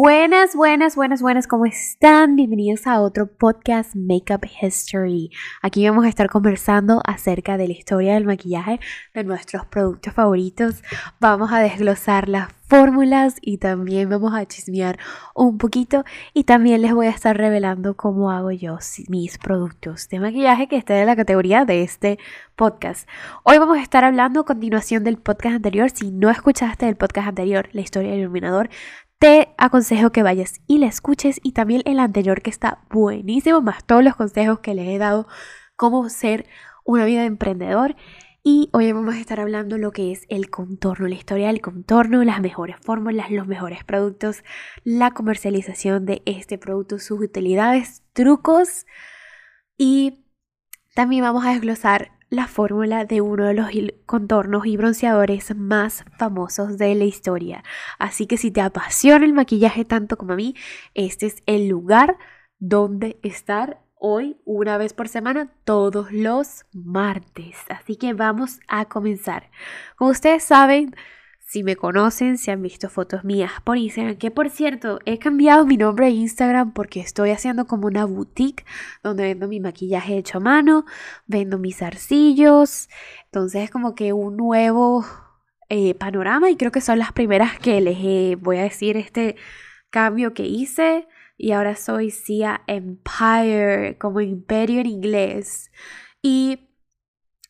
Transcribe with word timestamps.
Buenas, 0.00 0.54
buenas, 0.54 0.94
buenas, 0.94 1.20
buenas, 1.20 1.48
¿cómo 1.48 1.66
están? 1.66 2.36
Bienvenidos 2.36 2.86
a 2.86 3.00
otro 3.00 3.26
podcast 3.26 3.96
Makeup 3.96 4.44
History. 4.62 5.32
Aquí 5.60 5.88
vamos 5.88 6.04
a 6.04 6.08
estar 6.08 6.30
conversando 6.30 7.02
acerca 7.04 7.56
de 7.56 7.66
la 7.66 7.72
historia 7.72 8.14
del 8.14 8.24
maquillaje 8.24 8.78
de 9.12 9.24
nuestros 9.24 9.66
productos 9.66 10.14
favoritos. 10.14 10.84
Vamos 11.18 11.52
a 11.52 11.58
desglosar 11.58 12.28
las 12.28 12.52
fórmulas 12.68 13.38
y 13.40 13.58
también 13.58 14.08
vamos 14.08 14.34
a 14.34 14.46
chismear 14.46 15.00
un 15.34 15.58
poquito 15.58 16.04
y 16.32 16.44
también 16.44 16.82
les 16.82 16.94
voy 16.94 17.08
a 17.08 17.10
estar 17.10 17.36
revelando 17.36 17.96
cómo 17.96 18.30
hago 18.30 18.52
yo 18.52 18.78
mis 19.08 19.38
productos 19.38 20.08
de 20.10 20.20
maquillaje 20.20 20.68
que 20.68 20.76
estén 20.76 20.98
en 20.98 21.06
la 21.06 21.16
categoría 21.16 21.64
de 21.64 21.82
este 21.82 22.20
podcast. 22.54 23.08
Hoy 23.42 23.58
vamos 23.58 23.78
a 23.78 23.82
estar 23.82 24.04
hablando 24.04 24.40
a 24.40 24.44
continuación 24.44 25.02
del 25.02 25.16
podcast 25.16 25.56
anterior. 25.56 25.90
Si 25.90 26.12
no 26.12 26.30
escuchaste 26.30 26.88
el 26.88 26.96
podcast 26.96 27.28
anterior, 27.28 27.68
la 27.72 27.80
historia 27.80 28.10
del 28.10 28.20
iluminador, 28.20 28.68
te 29.18 29.54
aconsejo 29.58 30.10
que 30.10 30.22
vayas 30.22 30.60
y 30.66 30.78
la 30.78 30.86
escuches 30.86 31.40
y 31.42 31.52
también 31.52 31.82
el 31.84 31.98
anterior 31.98 32.40
que 32.40 32.50
está 32.50 32.82
buenísimo, 32.90 33.60
más 33.60 33.84
todos 33.84 34.04
los 34.04 34.14
consejos 34.14 34.60
que 34.60 34.74
les 34.74 34.88
he 34.88 34.98
dado 34.98 35.26
cómo 35.76 36.08
ser 36.08 36.46
una 36.84 37.04
vida 37.04 37.20
de 37.20 37.26
emprendedor. 37.26 37.96
Y 38.44 38.70
hoy 38.72 38.92
vamos 38.92 39.14
a 39.14 39.20
estar 39.20 39.40
hablando 39.40 39.76
lo 39.76 39.90
que 39.90 40.12
es 40.12 40.24
el 40.28 40.48
contorno, 40.48 41.08
la 41.08 41.16
historia 41.16 41.48
del 41.48 41.60
contorno, 41.60 42.22
las 42.22 42.40
mejores 42.40 42.76
fórmulas, 42.80 43.30
los 43.30 43.46
mejores 43.46 43.84
productos, 43.84 44.44
la 44.84 45.10
comercialización 45.10 46.06
de 46.06 46.22
este 46.24 46.56
producto, 46.56 46.98
sus 46.98 47.20
utilidades, 47.20 48.04
trucos 48.12 48.86
y 49.76 50.24
también 50.94 51.22
vamos 51.22 51.44
a 51.44 51.50
desglosar 51.50 52.17
la 52.30 52.46
fórmula 52.46 53.04
de 53.04 53.20
uno 53.20 53.46
de 53.46 53.54
los 53.54 53.70
contornos 54.06 54.66
y 54.66 54.76
bronceadores 54.76 55.54
más 55.56 56.04
famosos 56.18 56.78
de 56.78 56.94
la 56.94 57.04
historia. 57.04 57.64
Así 57.98 58.26
que 58.26 58.36
si 58.36 58.50
te 58.50 58.60
apasiona 58.60 59.24
el 59.24 59.32
maquillaje 59.32 59.84
tanto 59.84 60.16
como 60.16 60.34
a 60.34 60.36
mí, 60.36 60.54
este 60.94 61.26
es 61.26 61.42
el 61.46 61.68
lugar 61.68 62.18
donde 62.58 63.18
estar 63.22 63.80
hoy 63.94 64.36
una 64.44 64.78
vez 64.78 64.92
por 64.92 65.08
semana 65.08 65.52
todos 65.64 66.12
los 66.12 66.66
martes. 66.72 67.56
Así 67.68 67.96
que 67.96 68.12
vamos 68.12 68.60
a 68.68 68.84
comenzar. 68.86 69.50
Como 69.96 70.10
ustedes 70.10 70.44
saben, 70.44 70.94
si 71.48 71.62
me 71.62 71.76
conocen, 71.76 72.36
si 72.36 72.50
han 72.50 72.60
visto 72.60 72.90
fotos 72.90 73.24
mías 73.24 73.52
por 73.64 73.78
Instagram, 73.78 74.16
que 74.16 74.30
por 74.30 74.50
cierto, 74.50 74.98
he 75.06 75.18
cambiado 75.18 75.64
mi 75.64 75.78
nombre 75.78 76.06
de 76.06 76.12
Instagram 76.12 76.74
porque 76.74 77.00
estoy 77.00 77.30
haciendo 77.30 77.66
como 77.66 77.86
una 77.86 78.04
boutique 78.04 78.66
donde 79.02 79.22
vendo 79.22 79.48
mi 79.48 79.58
maquillaje 79.58 80.18
hecho 80.18 80.38
a 80.38 80.40
mano, 80.42 80.84
vendo 81.26 81.58
mis 81.58 81.80
arcillos, 81.80 82.90
entonces 83.24 83.64
es 83.64 83.70
como 83.70 83.94
que 83.94 84.12
un 84.12 84.36
nuevo 84.36 85.06
eh, 85.70 85.94
panorama 85.94 86.50
y 86.50 86.56
creo 86.56 86.70
que 86.70 86.82
son 86.82 86.98
las 86.98 87.12
primeras 87.12 87.58
que 87.58 87.80
les 87.80 88.38
voy 88.38 88.58
a 88.58 88.64
decir 88.64 88.98
este 88.98 89.36
cambio 89.88 90.34
que 90.34 90.44
hice 90.44 91.08
y 91.38 91.52
ahora 91.52 91.76
soy 91.76 92.10
Cia 92.10 92.60
Empire, 92.66 93.96
como 93.98 94.20
imperio 94.20 94.80
en 94.80 94.86
inglés. 94.86 95.70
Y 96.20 96.68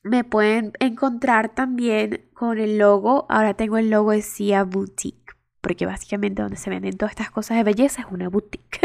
me 0.05 0.23
pueden 0.23 0.73
encontrar 0.79 1.55
también 1.55 2.28
con 2.39 2.59
el 2.59 2.79
logo. 2.79 3.27
Ahora 3.29 3.55
tengo 3.55 3.79
el 3.79 3.91
logo 3.91 4.13
de 4.13 4.23
Cia 4.23 4.63
Boutique. 4.63 5.35
Porque 5.61 5.87
básicamente 5.87 6.41
donde 6.41 6.57
se 6.57 6.71
venden 6.71 6.97
todas 6.97 7.11
estas 7.11 7.33
cosas 7.33 7.57
de 7.57 7.65
belleza 7.65 8.03
es 8.03 8.07
una 8.11 8.29
boutique. 8.29 8.81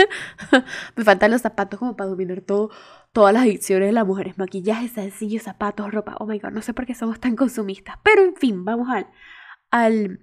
me 0.95 1.03
faltan 1.03 1.29
los 1.29 1.41
zapatos 1.41 1.79
como 1.79 1.95
para 1.95 2.09
dominar 2.09 2.41
todo, 2.41 2.71
todas 3.11 3.31
las 3.31 3.43
adicciones 3.43 3.87
de 3.89 3.93
las 3.93 4.07
mujeres. 4.07 4.39
Maquillaje, 4.39 4.87
sencillos, 4.89 5.43
zapatos, 5.43 5.91
ropa. 5.91 6.15
Oh 6.19 6.25
my 6.25 6.39
god, 6.39 6.49
no 6.49 6.63
sé 6.63 6.73
por 6.73 6.87
qué 6.87 6.95
somos 6.95 7.19
tan 7.19 7.35
consumistas. 7.35 7.97
Pero 8.03 8.23
en 8.23 8.35
fin, 8.35 8.65
vamos 8.65 8.89
al, 8.89 9.07
al, 9.69 10.19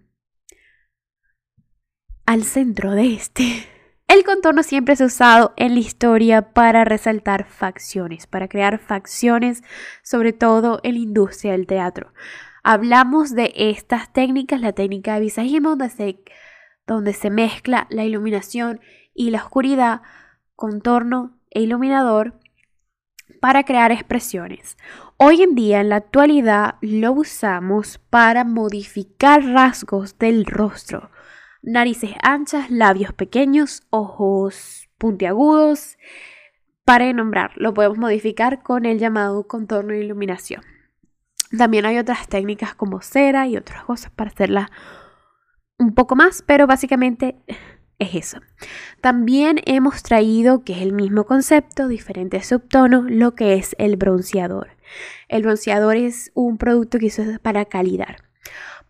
al 2.26 2.42
centro 2.42 2.90
de 2.90 3.14
este 3.14 3.68
el 4.08 4.24
contorno 4.24 4.64
siempre 4.64 4.96
se 4.96 5.04
ha 5.04 5.06
usado 5.06 5.54
en 5.56 5.74
la 5.74 5.80
historia 5.80 6.52
para 6.52 6.84
resaltar 6.84 7.44
facciones, 7.44 8.26
para 8.26 8.48
crear 8.48 8.80
facciones, 8.80 9.62
sobre 10.02 10.32
todo 10.32 10.80
en 10.82 10.94
la 10.94 11.00
industria 11.00 11.52
del 11.52 11.68
teatro. 11.68 12.12
Hablamos 12.62 13.34
de 13.34 13.52
estas 13.54 14.12
técnicas, 14.12 14.60
la 14.60 14.72
técnica 14.72 15.14
de 15.14 15.20
visajismo, 15.20 15.70
donde 15.70 15.90
se, 15.90 16.22
donde 16.86 17.12
se 17.12 17.30
mezcla 17.30 17.86
la 17.90 18.04
iluminación 18.04 18.80
y 19.14 19.30
la 19.30 19.38
oscuridad, 19.38 20.02
contorno 20.56 21.38
e 21.50 21.62
iluminador, 21.62 22.34
para 23.40 23.64
crear 23.64 23.92
expresiones. 23.92 24.76
Hoy 25.16 25.42
en 25.42 25.54
día, 25.54 25.80
en 25.80 25.88
la 25.88 25.96
actualidad, 25.96 26.74
lo 26.82 27.12
usamos 27.12 27.98
para 28.10 28.44
modificar 28.44 29.42
rasgos 29.44 30.18
del 30.18 30.44
rostro 30.44 31.10
narices 31.62 32.12
anchas, 32.22 32.70
labios 32.70 33.12
pequeños, 33.12 33.82
ojos 33.90 34.88
puntiagudos. 34.98 35.98
Para 36.84 37.12
nombrar, 37.12 37.52
lo 37.56 37.74
podemos 37.74 37.98
modificar 37.98 38.62
con 38.62 38.84
el 38.84 38.98
llamado 38.98 39.46
contorno 39.46 39.92
de 39.92 40.04
iluminación. 40.04 40.62
También 41.56 41.86
hay 41.86 41.98
otras 41.98 42.28
técnicas 42.28 42.74
como 42.74 43.00
cera 43.00 43.46
y 43.46 43.56
otras 43.56 43.84
cosas 43.84 44.10
para 44.12 44.30
hacerla 44.30 44.70
un 45.78 45.94
poco 45.94 46.14
más, 46.14 46.42
pero 46.46 46.66
básicamente 46.66 47.36
es 47.98 48.14
eso. 48.14 48.40
También 49.00 49.60
hemos 49.66 50.02
traído, 50.02 50.64
que 50.64 50.72
es 50.74 50.82
el 50.82 50.92
mismo 50.92 51.24
concepto, 51.24 51.88
diferentes 51.88 52.46
subtonos, 52.46 53.10
lo 53.10 53.34
que 53.34 53.54
es 53.54 53.74
el 53.78 53.96
bronceador. 53.96 54.76
El 55.28 55.42
bronceador 55.42 55.96
es 55.96 56.30
un 56.34 56.58
producto 56.58 56.98
que 56.98 57.06
usa 57.06 57.38
para 57.42 57.64
calidar. 57.64 58.24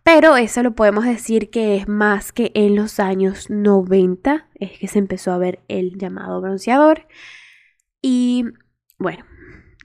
Pero 0.03 0.37
eso 0.37 0.63
lo 0.63 0.75
podemos 0.75 1.05
decir 1.05 1.51
que 1.51 1.77
es 1.77 1.87
más 1.87 2.33
que 2.33 2.53
en 2.55 2.75
los 2.75 3.01
años 3.01 3.51
90, 3.51 4.49
es 4.55 4.79
que 4.79 4.89
se 4.89 4.99
empezó 4.99 5.33
a 5.33 5.39
ver 5.39 5.61
el 5.69 5.99
llamado 5.99 6.41
bronceador. 6.41 7.07
Y 8.01 8.45
bueno, 8.99 9.25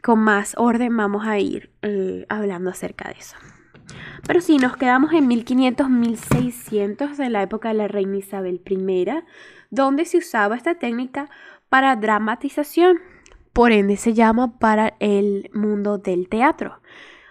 con 0.06 0.20
más 0.20 0.54
orden 0.60 0.96
vamos 0.96 1.26
a 1.26 1.40
ir 1.40 1.72
eh, 1.82 2.28
hablando 2.30 2.70
acerca 2.70 3.10
de 3.10 3.16
eso. 3.16 3.36
Pero 4.28 4.40
si 4.40 4.58
nos 4.58 4.78
quedamos 4.78 5.14
en 5.14 5.28
1500-1600 5.28 7.16
de 7.16 7.30
la 7.32 7.42
época 7.42 7.70
de 7.70 7.74
la 7.74 7.88
reina 7.88 8.18
Isabel 8.18 8.62
I, 8.70 9.08
donde 9.72 10.06
se 10.06 10.20
usaba 10.20 10.56
esta 10.56 10.76
técnica 10.76 11.32
para 11.70 11.96
dramatización, 11.96 13.00
por 13.52 13.72
ende 13.72 13.98
se 13.98 14.14
llama 14.14 14.60
para 14.60 14.94
el 15.00 15.50
mundo 15.56 15.98
del 15.98 16.30
teatro 16.30 16.82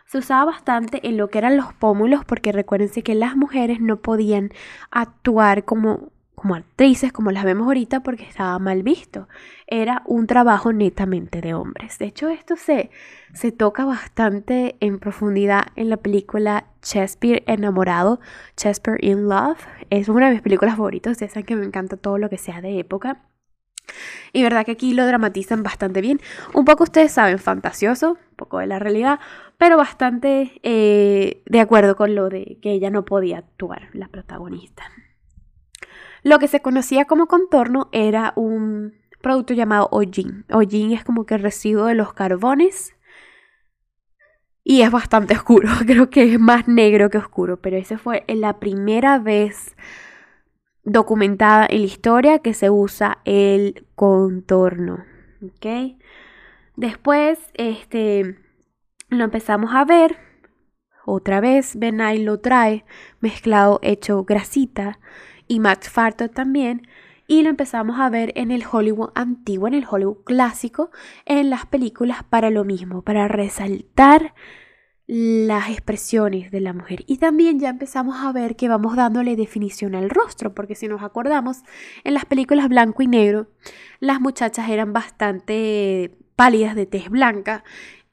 se 0.07 0.19
usaba 0.19 0.45
bastante 0.45 1.07
en 1.09 1.17
lo 1.17 1.29
que 1.29 1.39
eran 1.39 1.57
los 1.57 1.73
pómulos 1.73 2.25
porque 2.25 2.53
recuérdense 2.53 3.03
que 3.03 3.15
las 3.17 3.37
mujeres 3.37 3.81
no 3.81 4.01
podían 4.01 4.51
actuar 4.93 5.65
como, 5.65 6.13
como 6.45 6.57
actrices 6.57 7.11
como 7.11 7.31
las 7.31 7.45
vemos 7.45 7.67
ahorita 7.67 8.01
porque 8.01 8.25
estaba 8.25 8.59
mal 8.59 8.83
visto. 8.83 9.29
Era 9.67 10.03
un 10.05 10.27
trabajo 10.27 10.75
netamente 10.75 11.41
de 11.41 11.55
hombres. 11.55 11.99
De 11.99 12.05
hecho, 12.05 12.29
esto 12.29 12.55
se, 12.57 12.91
se 13.33 13.51
toca 13.51 13.87
bastante 13.87 14.77
en 14.81 14.99
profundidad 14.99 15.69
en 15.75 15.89
la 15.89 15.97
película 15.97 16.67
Shakespeare 16.83 17.45
enamorado, 17.47 18.21
Shakespeare 18.59 18.99
in 19.01 19.27
Love. 19.27 19.57
Es 19.89 20.11
una 20.11 20.27
de 20.27 20.33
mis 20.33 20.43
películas 20.43 20.77
favoritas. 20.77 21.13
Ustedes 21.13 21.33
saben 21.33 21.47
que 21.47 21.57
me 21.57 21.65
encanta 21.65 21.97
todo 21.97 22.19
lo 22.19 22.29
que 22.29 22.37
sea 22.37 22.61
de 22.61 22.79
época. 22.79 23.23
Y 24.35 24.43
verdad 24.43 24.67
que 24.67 24.73
aquí 24.73 24.93
lo 24.93 25.07
dramatizan 25.07 25.63
bastante 25.63 26.03
bien. 26.03 26.21
Un 26.53 26.67
poco 26.67 26.85
ustedes 26.85 27.11
saben, 27.11 27.39
fantasioso, 27.39 28.19
un 28.33 28.37
poco 28.37 28.59
de 28.59 28.67
la 28.67 28.79
realidad, 28.79 29.19
pero 29.57 29.79
bastante 29.79 30.61
eh, 30.63 31.43
de 31.47 31.61
acuerdo 31.61 31.97
con 31.97 32.15
lo 32.15 32.29
de 32.29 32.59
que 32.61 32.73
ella 32.73 32.91
no 32.91 33.07
podía 33.07 33.39
actuar, 33.39 33.89
la 33.95 34.09
protagonista. 34.09 34.83
Lo 36.25 36.39
que 36.41 36.49
se 36.49 36.61
conocía 36.61 37.05
como 37.05 37.29
contorno 37.29 37.89
era 37.93 38.33
un 38.35 38.95
producto 39.21 39.55
llamado 39.55 39.89
hollín. 39.93 40.45
Hollín 40.51 40.93
es 40.93 41.05
como 41.05 41.27
que 41.27 41.35
el 41.35 41.43
residuo 41.43 41.87
de 41.87 41.95
los 41.95 42.15
carbones 42.15 42.97
y 44.65 44.81
es 44.81 44.91
bastante 44.91 45.35
oscuro, 45.37 45.69
creo 45.87 46.11
que 46.11 46.35
es 46.35 46.41
más 46.41 46.67
negro 46.67 47.11
que 47.11 47.19
oscuro, 47.19 47.61
pero 47.61 47.77
esa 47.77 47.99
fue 47.99 48.25
la 48.27 48.59
primera 48.59 49.19
vez 49.19 49.77
documentada 50.83 51.67
en 51.69 51.81
la 51.81 51.87
historia 51.87 52.39
que 52.39 52.55
se 52.55 52.71
usa 52.71 53.19
el 53.25 53.87
contorno. 53.95 55.05
¿Ok? 55.43 55.97
Después, 56.77 57.39
este, 57.53 58.39
lo 59.11 59.25
empezamos 59.25 59.75
a 59.75 59.85
ver. 59.85 60.17
Otra 61.05 61.41
vez, 61.41 61.79
Benay 61.79 62.23
lo 62.23 62.41
trae 62.41 62.87
mezclado, 63.21 63.79
hecho 63.83 64.25
grasita. 64.25 64.99
Y 65.49 65.61
Max 65.61 65.91
Farto 65.91 66.29
también. 66.31 66.87
Y 67.27 67.43
lo 67.43 67.51
empezamos 67.51 67.99
a 67.99 68.11
ver 68.11 68.33
en 68.37 68.51
el 68.51 68.65
Hollywood 68.71 69.11
antiguo, 69.15 69.67
en 69.67 69.75
el 69.75 69.87
Hollywood 69.89 70.25
clásico, 70.25 70.91
en 71.25 71.49
las 71.49 71.65
películas 71.67 72.23
para 72.23 72.51
lo 72.51 72.65
mismo, 72.65 73.03
para 73.03 73.29
resaltar 73.29 74.35
las 75.07 75.71
expresiones 75.71 76.51
de 76.51 76.61
la 76.61 76.73
mujer. 76.73 77.05
Y 77.07 77.19
también 77.19 77.61
ya 77.61 77.69
empezamos 77.69 78.17
a 78.17 78.33
ver 78.33 78.57
que 78.57 78.69
vamos 78.69 78.97
dándole 78.97 79.37
definición 79.37 79.95
al 79.95 80.11
rostro, 80.11 80.55
porque 80.55 80.75
si 80.75 80.89
nos 80.89 81.03
acordamos, 81.03 81.63
en 82.05 82.15
las 82.15 82.25
películas 82.25 82.69
blanco 82.69 83.03
y 83.03 83.07
negro, 83.07 83.49
las 84.01 84.21
muchachas 84.21 84.69
eran 84.69 84.93
bastante 84.93 86.17
pálidas 86.37 86.75
de 86.75 86.87
tez 86.87 87.09
blanca 87.11 87.65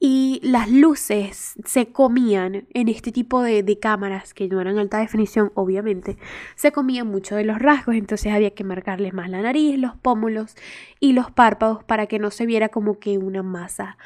y 0.04 0.40
las 0.42 0.68
luces 0.72 1.54
se 1.64 1.92
comían 1.92 2.68
en 2.74 2.90
este 2.90 3.12
tipo 3.12 3.44
de, 3.44 3.62
de, 3.62 3.78
cámaras 3.78 4.34
que 4.34 4.48
no 4.48 4.60
eran 4.60 4.80
alta 4.80 4.98
definición, 4.98 5.52
obviamente, 5.54 6.18
se 6.56 6.72
comían 6.72 7.06
mucho 7.06 7.36
de 7.36 7.44
los 7.44 7.60
rasgos, 7.60 7.94
entonces 7.94 8.34
había 8.34 8.56
que 8.56 8.64
marcarles 8.64 9.14
más 9.14 9.30
la 9.30 9.44
nariz, 9.44 9.78
los 9.78 9.96
pómulos 9.96 10.56
y 11.00 11.14
los 11.14 11.30
párpados 11.30 11.84
para 11.84 12.08
que 12.08 12.18
no 12.18 12.32
se 12.32 12.48
viera 12.48 12.70
como 12.70 12.98
que 12.98 13.20
una 13.20 13.44
masa 13.44 14.00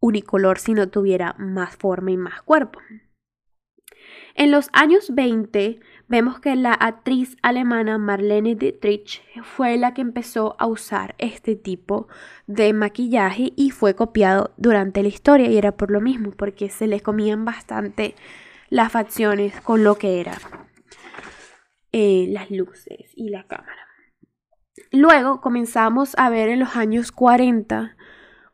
unicolor, 0.00 0.58
sino 0.58 0.88
tuviera 0.88 1.34
más 1.38 1.76
forma 1.76 2.12
y 2.12 2.16
más 2.16 2.40
cuerpo. 2.40 2.80
En 4.36 4.50
los 4.50 4.70
años 4.72 5.14
20 5.14 5.80
vemos 6.08 6.40
que 6.40 6.54
la 6.56 6.72
actriz 6.72 7.36
alemana 7.42 7.98
Marlene 7.98 8.54
Dietrich 8.54 9.22
fue 9.42 9.76
la 9.76 9.94
que 9.94 10.02
empezó 10.02 10.56
a 10.58 10.66
usar 10.66 11.14
este 11.18 11.56
tipo 11.56 12.08
de 12.46 12.72
maquillaje 12.72 13.52
y 13.56 13.70
fue 13.70 13.94
copiado 13.94 14.52
durante 14.56 15.02
la 15.02 15.08
historia 15.08 15.50
y 15.50 15.58
era 15.58 15.72
por 15.72 15.90
lo 15.90 16.00
mismo, 16.00 16.30
porque 16.30 16.68
se 16.68 16.86
le 16.86 17.00
comían 17.00 17.44
bastante 17.44 18.14
las 18.70 18.92
facciones 18.92 19.60
con 19.60 19.84
lo 19.84 19.96
que 19.96 20.20
eran 20.20 20.38
eh, 21.92 22.26
las 22.28 22.50
luces 22.50 23.12
y 23.14 23.30
la 23.30 23.46
cámara. 23.46 23.86
Luego 24.92 25.40
comenzamos 25.40 26.14
a 26.18 26.30
ver 26.30 26.48
en 26.48 26.60
los 26.60 26.76
años 26.76 27.10
40 27.12 27.96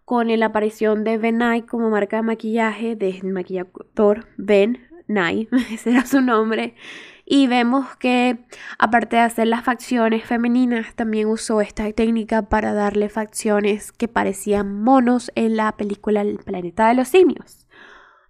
con 0.05 0.29
la 0.29 0.47
aparición 0.47 1.05
de 1.05 1.19
Ben 1.19 1.39
Nye 1.39 1.67
como 1.67 1.91
marca 1.91 2.17
de 2.17 2.23
maquillaje 2.23 2.97
del 2.97 3.25
maquillador 3.25 4.27
Ben 4.37 4.87
Nye, 5.09 5.49
ese 5.73 5.91
era 5.91 6.07
su 6.07 6.21
nombre. 6.21 6.75
Y 7.25 7.47
vemos 7.47 7.97
que 7.97 8.45
aparte 8.79 9.17
de 9.17 9.23
hacer 9.23 9.47
las 9.47 9.65
facciones 9.65 10.25
femeninas, 10.25 10.95
también 10.95 11.29
usó 11.29 11.61
esta 11.61 11.91
técnica 11.93 12.43
para 12.43 12.75
darle 12.75 13.09
facciones 13.09 13.93
que 13.93 14.09
parecían 14.09 14.83
monos 14.83 15.31
en 15.35 15.57
la 15.57 15.77
película 15.77 16.21
El 16.23 16.39
planeta 16.39 16.89
de 16.89 16.95
los 16.95 17.09
simios. 17.09 17.67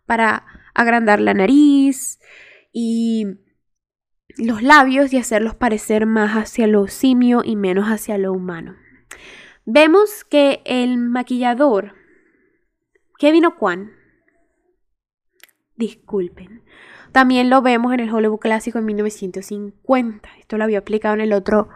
Para 0.06 0.44
agrandar 0.74 1.20
la 1.20 1.34
nariz 1.34 2.20
y 2.72 3.26
los 4.36 4.62
labios 4.62 5.12
y 5.12 5.18
hacerlos 5.18 5.54
parecer 5.54 6.06
más 6.06 6.32
hacia 6.32 6.66
lo 6.66 6.86
simio 6.88 7.42
y 7.44 7.56
menos 7.56 7.86
hacia 7.86 8.18
lo 8.18 8.32
humano. 8.32 8.76
Vemos 9.64 10.24
que 10.24 10.62
el 10.64 10.98
maquillador 10.98 11.94
Kevin 13.18 13.46
O'Quan 13.46 13.92
disculpen. 15.76 16.64
También 17.12 17.50
lo 17.50 17.60
vemos 17.60 17.92
en 17.92 18.00
el 18.00 18.12
Hollywood 18.12 18.38
clásico 18.38 18.78
en 18.78 18.86
1950. 18.86 20.30
Esto 20.40 20.56
lo 20.56 20.64
había 20.64 20.78
explicado 20.78 21.14
en 21.14 21.20
el 21.20 21.34
otro, 21.34 21.68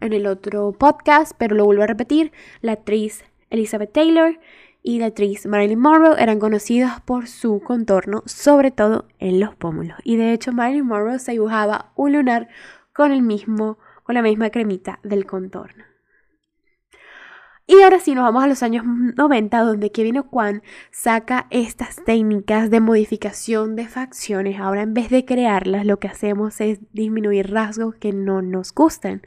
en 0.00 0.14
el 0.14 0.26
otro 0.26 0.72
podcast, 0.72 1.32
pero 1.36 1.54
lo 1.54 1.66
vuelvo 1.66 1.82
a 1.82 1.86
repetir. 1.86 2.32
La 2.62 2.72
actriz 2.72 3.22
Elizabeth 3.50 3.92
Taylor 3.92 4.40
y 4.82 4.98
la 4.98 5.06
actriz 5.06 5.44
Marilyn 5.44 5.78
Monroe 5.78 6.22
eran 6.22 6.38
conocidas 6.38 7.02
por 7.02 7.28
su 7.28 7.60
contorno, 7.60 8.22
sobre 8.24 8.70
todo 8.70 9.04
en 9.18 9.38
los 9.38 9.54
pómulos. 9.54 9.98
Y 10.02 10.16
de 10.16 10.32
hecho 10.32 10.52
Marilyn 10.52 10.86
Monroe 10.86 11.18
se 11.18 11.32
dibujaba 11.32 11.92
un 11.94 12.14
lunar 12.14 12.48
con 12.94 13.12
el 13.12 13.20
mismo, 13.20 13.78
con 14.02 14.14
la 14.14 14.22
misma 14.22 14.48
cremita 14.48 14.98
del 15.02 15.26
contorno. 15.26 15.89
Y 17.70 17.82
ahora 17.82 18.00
sí, 18.00 18.16
nos 18.16 18.24
vamos 18.24 18.42
a 18.42 18.48
los 18.48 18.64
años 18.64 18.84
90, 18.84 19.60
donde 19.60 19.92
Kevin 19.92 20.18
O'Quan 20.18 20.64
saca 20.90 21.46
estas 21.50 22.04
técnicas 22.04 22.68
de 22.68 22.80
modificación 22.80 23.76
de 23.76 23.86
facciones. 23.86 24.58
Ahora, 24.58 24.82
en 24.82 24.92
vez 24.92 25.08
de 25.08 25.24
crearlas, 25.24 25.86
lo 25.86 26.00
que 26.00 26.08
hacemos 26.08 26.60
es 26.60 26.80
disminuir 26.92 27.52
rasgos 27.52 27.94
que 27.94 28.12
no 28.12 28.42
nos 28.42 28.74
gustan 28.74 29.22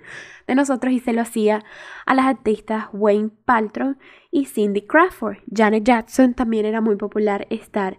de 0.46 0.56
nosotros 0.56 0.92
y 0.92 1.00
se 1.00 1.14
lo 1.14 1.22
hacía 1.22 1.64
a 2.06 2.16
las 2.16 2.26
artistas 2.26 2.88
Wayne 2.92 3.30
Paltrow 3.46 3.96
y 4.30 4.44
Cindy 4.44 4.82
Crawford. 4.82 5.38
Janet 5.50 5.86
Jackson 5.86 6.34
también 6.34 6.66
era 6.66 6.82
muy 6.82 6.98
popular 6.98 7.48
estar 7.50 7.98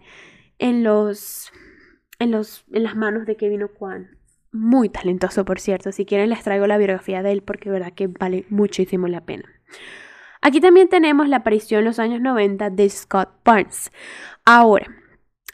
en 0.58 0.84
los 0.84 1.50
en 2.18 2.32
los 2.32 2.66
en 2.70 2.82
las 2.82 2.96
manos 2.96 3.24
de 3.24 3.38
Kevin 3.38 3.62
O'Quan. 3.62 4.18
Muy 4.52 4.90
talentoso, 4.90 5.46
por 5.46 5.58
cierto. 5.58 5.90
Si 5.90 6.04
quieren 6.04 6.28
les 6.28 6.42
traigo 6.42 6.66
la 6.66 6.76
biografía 6.76 7.22
de 7.22 7.32
él 7.32 7.42
porque 7.42 7.70
verdad 7.70 7.94
que 7.94 8.08
vale 8.08 8.44
muchísimo 8.50 9.08
la 9.08 9.22
pena. 9.22 9.48
Aquí 10.46 10.60
también 10.60 10.88
tenemos 10.90 11.26
la 11.26 11.38
aparición 11.38 11.78
en 11.78 11.84
los 11.86 11.98
años 11.98 12.20
90 12.20 12.68
de 12.68 12.90
Scott 12.90 13.30
Barnes. 13.46 13.90
Ahora, 14.44 14.94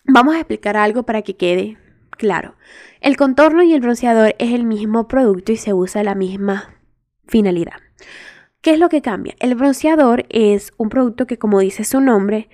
vamos 0.04 0.34
a 0.34 0.38
explicar 0.38 0.76
algo 0.76 1.04
para 1.04 1.22
que 1.22 1.36
quede 1.36 1.78
claro. 2.10 2.56
El 3.00 3.16
contorno 3.16 3.62
y 3.62 3.72
el 3.72 3.82
bronceador 3.82 4.34
es 4.40 4.52
el 4.52 4.64
mismo 4.64 5.06
producto 5.06 5.52
y 5.52 5.56
se 5.58 5.72
usa 5.72 6.02
la 6.02 6.16
misma 6.16 6.74
finalidad. 7.28 7.76
¿Qué 8.62 8.72
es 8.72 8.80
lo 8.80 8.88
que 8.88 9.00
cambia? 9.00 9.36
El 9.38 9.54
bronceador 9.54 10.26
es 10.28 10.72
un 10.76 10.88
producto 10.88 11.24
que, 11.24 11.38
como 11.38 11.60
dice 11.60 11.84
su 11.84 12.00
nombre, 12.00 12.48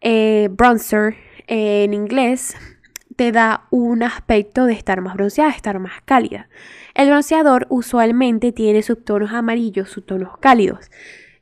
eh, 0.00 0.48
bronzer 0.50 1.16
en 1.46 1.92
inglés, 1.92 2.56
te 3.16 3.32
da 3.32 3.66
un 3.68 4.02
aspecto 4.02 4.64
de 4.64 4.72
estar 4.72 5.02
más 5.02 5.12
bronceada, 5.12 5.50
estar 5.50 5.78
más 5.78 6.00
cálida. 6.06 6.48
El 6.94 7.08
bronceador 7.08 7.66
usualmente 7.68 8.50
tiene 8.50 8.80
subtonos 8.80 9.32
amarillos, 9.32 9.90
subtonos 9.90 10.38
cálidos 10.38 10.90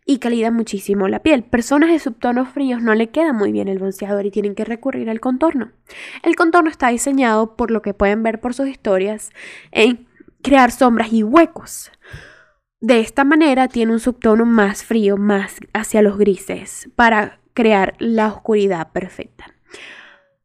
y 0.04 0.18
calida 0.18 0.50
muchísimo 0.50 1.08
la 1.08 1.22
piel. 1.22 1.42
Personas 1.44 1.90
de 1.90 1.98
subtonos 1.98 2.48
fríos 2.48 2.82
no 2.82 2.94
le 2.94 3.10
queda 3.10 3.32
muy 3.32 3.52
bien 3.52 3.68
el 3.68 3.78
bronceador 3.78 4.26
y 4.26 4.30
tienen 4.30 4.54
que 4.54 4.64
recurrir 4.64 5.08
al 5.10 5.20
contorno. 5.20 5.72
El 6.22 6.36
contorno 6.36 6.70
está 6.70 6.88
diseñado, 6.88 7.56
por 7.56 7.70
lo 7.70 7.82
que 7.82 7.94
pueden 7.94 8.22
ver 8.22 8.40
por 8.40 8.54
sus 8.54 8.68
historias, 8.68 9.30
en 9.70 10.08
crear 10.42 10.72
sombras 10.72 11.12
y 11.12 11.22
huecos. 11.22 11.92
De 12.80 13.00
esta 13.00 13.24
manera 13.24 13.68
tiene 13.68 13.92
un 13.92 14.00
subtono 14.00 14.46
más 14.46 14.84
frío, 14.84 15.16
más 15.16 15.56
hacia 15.74 16.02
los 16.02 16.16
grises, 16.16 16.88
para 16.96 17.40
crear 17.52 17.94
la 17.98 18.28
oscuridad 18.28 18.90
perfecta. 18.92 19.54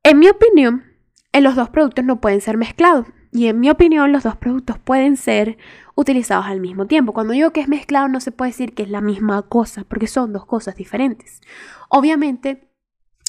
En 0.03 0.19
mi 0.19 0.27
opinión, 0.27 0.83
en 1.31 1.43
los 1.43 1.55
dos 1.55 1.69
productos 1.69 2.05
no 2.05 2.21
pueden 2.21 2.41
ser 2.41 2.57
mezclados. 2.57 3.07
Y 3.31 3.47
en 3.47 3.59
mi 3.59 3.69
opinión, 3.69 4.11
los 4.11 4.23
dos 4.23 4.37
productos 4.37 4.77
pueden 4.79 5.17
ser 5.17 5.57
utilizados 5.95 6.45
al 6.45 6.59
mismo 6.59 6.85
tiempo. 6.85 7.13
Cuando 7.13 7.33
digo 7.33 7.51
que 7.51 7.61
es 7.61 7.67
mezclado, 7.67 8.07
no 8.07 8.19
se 8.19 8.31
puede 8.31 8.51
decir 8.51 8.73
que 8.73 8.83
es 8.83 8.89
la 8.89 9.01
misma 9.01 9.41
cosa, 9.43 9.85
porque 9.85 10.07
son 10.07 10.33
dos 10.33 10.45
cosas 10.45 10.75
diferentes. 10.75 11.41
Obviamente, 11.89 12.69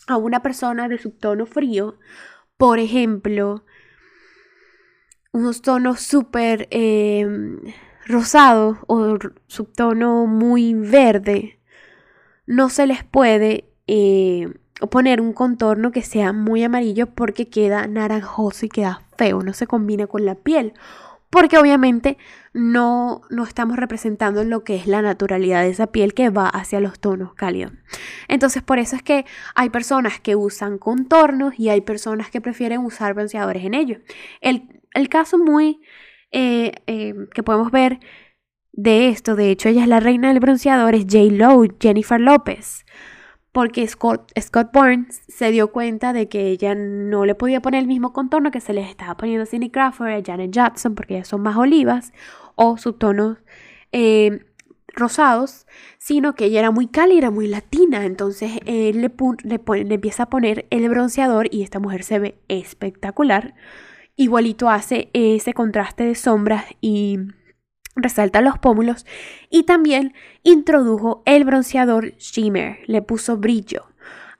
a 0.07 0.17
una 0.17 0.43
persona 0.43 0.89
de 0.89 0.99
subtono 0.99 1.47
frío, 1.47 1.99
por 2.57 2.79
ejemplo, 2.79 3.65
unos 5.33 5.63
tonos 5.63 6.01
súper 6.01 6.69
eh, 6.71 7.27
rosados 8.07 8.79
o 8.87 9.19
subtono 9.47 10.27
muy 10.27 10.75
verde, 10.75 11.61
no 12.47 12.69
se 12.69 12.87
les 12.87 13.05
puede 13.05 13.69
eh, 13.87 14.53
poner 14.91 15.21
un 15.21 15.33
contorno 15.33 15.91
que 15.91 16.03
sea 16.03 16.33
muy 16.33 16.63
amarillo 16.63 17.07
porque 17.07 17.49
queda 17.49 17.87
naranjoso 17.87 18.67
y 18.67 18.69
queda 18.69 19.03
feo, 19.17 19.43
no 19.43 19.53
se 19.53 19.67
combina 19.67 20.07
con 20.07 20.25
la 20.25 20.35
piel. 20.35 20.75
Porque 21.37 21.59
obviamente 21.59 22.17
no, 22.55 23.21
no 23.29 23.45
estamos 23.45 23.77
representando 23.77 24.43
lo 24.43 24.65
que 24.65 24.75
es 24.75 24.87
la 24.87 25.03
naturalidad 25.03 25.61
de 25.61 25.69
esa 25.69 25.89
piel 25.89 26.15
que 26.15 26.31
va 26.31 26.49
hacia 26.49 26.81
los 26.81 26.99
tonos 26.99 27.35
cálidos. 27.35 27.75
Entonces 28.27 28.63
por 28.63 28.79
eso 28.79 28.97
es 28.97 29.03
que 29.03 29.27
hay 29.55 29.69
personas 29.69 30.19
que 30.19 30.35
usan 30.35 30.79
contornos 30.79 31.53
y 31.59 31.69
hay 31.69 31.83
personas 31.83 32.31
que 32.31 32.41
prefieren 32.41 32.81
usar 32.81 33.13
bronceadores 33.13 33.67
en 33.67 33.75
ellos. 33.75 33.99
El, 34.41 34.63
caso 35.11 35.37
muy 35.37 35.83
eh, 36.33 36.73
eh, 36.87 37.13
que 37.35 37.43
podemos 37.43 37.71
ver 37.71 38.01
de 38.73 39.11
esto, 39.11 39.37
de 39.37 39.51
hecho 39.51 39.69
ella 39.69 39.83
es 39.83 39.89
la 39.89 40.01
reina 40.01 40.29
del 40.29 40.41
bronceador, 40.41 40.95
es 40.95 41.05
J. 41.05 41.35
Lo, 41.35 41.65
Jennifer 41.79 42.19
López 42.19 42.87
porque 43.57 43.89
Scott, 43.89 44.39
Scott 44.39 44.69
Burns 44.71 45.23
se 45.29 45.51
dio 45.51 45.73
cuenta 45.73 46.13
de 46.13 46.29
que 46.29 46.49
ella 46.49 46.75
no 46.75 47.25
le 47.25 47.35
podía 47.35 47.63
poner 47.63 47.81
el 47.81 47.87
mismo 47.87 48.13
contorno 48.13 48.51
que 48.51 48.61
se 48.61 48.75
les 48.75 48.87
estaba 48.87 49.17
poniendo 49.17 49.45
a 49.45 49.47
Cindy 49.47 49.71
Crawford, 49.71 50.11
a 50.11 50.23
Janet 50.23 50.51
Jackson, 50.51 50.95
porque 50.95 51.15
ellas 51.15 51.29
son 51.29 51.41
más 51.41 51.57
olivas 51.57 52.13
o 52.55 52.77
subtonos 52.77 53.39
eh, 53.93 54.45
rosados, 54.89 55.67
sino 55.97 56.35
que 56.35 56.45
ella 56.45 56.59
era 56.59 56.71
muy 56.71 56.87
cálida, 56.87 57.31
muy 57.31 57.47
latina, 57.47 58.05
entonces 58.05 58.61
él 58.67 59.01
le, 59.01 59.11
le 59.85 59.95
empieza 59.95 60.25
a 60.25 60.29
poner 60.29 60.67
el 60.69 60.87
bronceador 60.91 61.49
y 61.51 61.63
esta 61.63 61.79
mujer 61.79 62.05
se 62.05 62.19
ve 62.19 62.39
espectacular. 62.49 63.55
Igualito 64.17 64.69
hace 64.69 65.09
ese 65.15 65.55
contraste 65.55 66.05
de 66.05 66.15
sombras 66.15 66.67
y 66.83 67.21
resalta 67.97 68.41
los 68.41 68.59
pómulos 68.59 69.07
y 69.51 69.65
también 69.65 70.15
introdujo 70.43 71.23
el 71.27 71.45
bronceador 71.45 72.17
shimmer, 72.19 72.79
le 72.87 73.03
puso 73.03 73.37
brillo. 73.39 73.87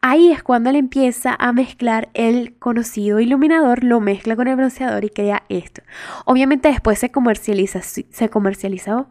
Ahí 0.03 0.31
es 0.31 0.43
cuando 0.43 0.71
él 0.71 0.77
empieza 0.77 1.35
a 1.37 1.53
mezclar 1.53 2.11
el 2.15 2.57
conocido 2.59 3.19
iluminador, 3.19 3.83
lo 3.83 4.01
mezcla 4.01 4.37
con 4.37 4.47
el 4.47 4.57
bronceador 4.57 5.05
y 5.05 5.11
crea 5.11 5.43
esto. 5.49 5.83
Obviamente 6.27 6.69
después 6.69 6.99
se 6.99 7.11
comercializa, 7.11 7.81
se 7.83 8.29
comercializó 8.29 9.09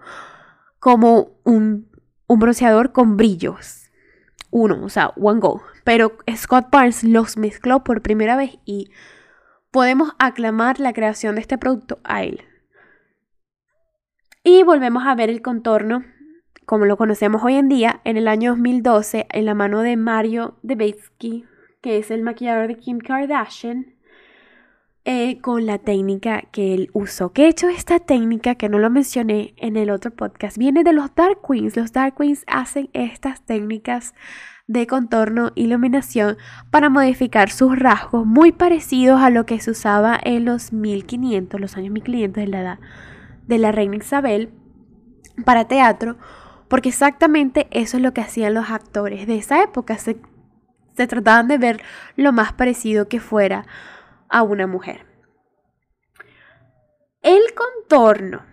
como 0.80 1.32
un, 1.44 1.90
un 2.28 2.40
bronceador 2.40 2.92
con 2.92 3.18
brillos. 3.18 3.90
Uno, 4.52 4.86
o 4.86 4.90
sea, 4.90 5.12
one 5.18 5.42
go. 5.42 5.62
Pero 5.84 6.18
Scott 6.34 6.68
Barnes 6.72 7.04
los 7.04 7.36
mezcló 7.36 7.84
por 7.84 8.02
primera 8.02 8.38
vez 8.38 8.60
y 8.64 8.90
podemos 9.72 10.14
aclamar 10.20 10.80
la 10.80 10.94
creación 10.94 11.36
de 11.36 11.42
este 11.42 11.58
producto 11.58 12.00
a 12.06 12.24
él. 12.24 12.46
Y 14.48 14.62
volvemos 14.62 15.08
a 15.08 15.16
ver 15.16 15.32
el 15.32 15.42
contorno 15.42 16.04
como 16.68 16.86
lo 16.86 16.98
conocemos 16.98 17.44
hoy 17.44 17.56
en 17.56 17.68
día 17.68 18.02
en 18.04 18.16
el 18.16 18.28
año 18.28 18.52
2012 18.52 19.26
en 19.32 19.46
la 19.46 19.56
mano 19.56 19.82
de 19.82 19.98
Mario 19.98 20.60
Debetsky, 20.62 21.46
que 21.82 21.98
es 21.98 22.12
el 22.12 22.22
maquillador 22.22 22.68
de 22.68 22.78
Kim 22.78 23.00
Kardashian, 23.00 23.96
eh, 25.04 25.42
con 25.42 25.66
la 25.66 25.80
técnica 25.80 26.44
que 26.52 26.76
él 26.76 26.92
usó. 26.94 27.34
Que 27.34 27.46
he 27.46 27.48
hecho 27.48 27.70
esta 27.70 27.98
técnica, 27.98 28.54
que 28.54 28.70
no 28.70 28.78
lo 28.78 28.92
mencioné 28.92 29.56
en 29.58 29.78
el 29.78 29.90
otro 29.90 30.12
podcast, 30.12 30.60
viene 30.60 30.84
de 30.84 30.94
los 30.94 31.16
Dark 31.16 31.40
Queens. 31.42 31.76
Los 31.76 31.92
Dark 31.92 32.14
Queens 32.16 32.44
hacen 32.46 32.92
estas 32.94 33.44
técnicas 33.48 34.14
de 34.68 34.86
contorno, 34.86 35.54
iluminación 35.56 36.38
para 36.70 36.92
modificar 36.92 37.50
sus 37.50 37.80
rasgos 37.80 38.28
muy 38.28 38.52
parecidos 38.52 39.22
a 39.22 39.32
lo 39.32 39.48
que 39.48 39.60
se 39.60 39.72
usaba 39.72 40.20
en 40.22 40.46
los 40.46 40.72
1500, 40.72 41.60
los 41.60 41.78
años 41.78 41.94
1500 41.94 42.44
de 42.44 42.48
la 42.48 42.62
edad 42.62 42.80
de 43.48 43.58
la 43.58 43.72
reina 43.72 43.98
Isabel 43.98 44.52
para 45.44 45.68
teatro, 45.68 46.18
porque 46.68 46.90
exactamente 46.90 47.68
eso 47.72 47.98
es 47.98 48.04
lo 48.04 48.14
que 48.14 48.22
hacían 48.22 48.54
los 48.54 48.70
actores 48.70 49.28
de 49.28 49.38
esa 49.38 49.62
época. 49.62 49.98
Se, 49.98 50.18
se 50.96 51.08
trataban 51.08 51.48
de 51.48 51.58
ver 51.58 51.82
lo 52.16 52.32
más 52.32 52.54
parecido 52.54 53.08
que 53.08 53.20
fuera 53.20 53.66
a 54.30 54.44
una 54.44 54.68
mujer. 54.68 55.06
El 57.22 57.42
contorno 57.56 58.44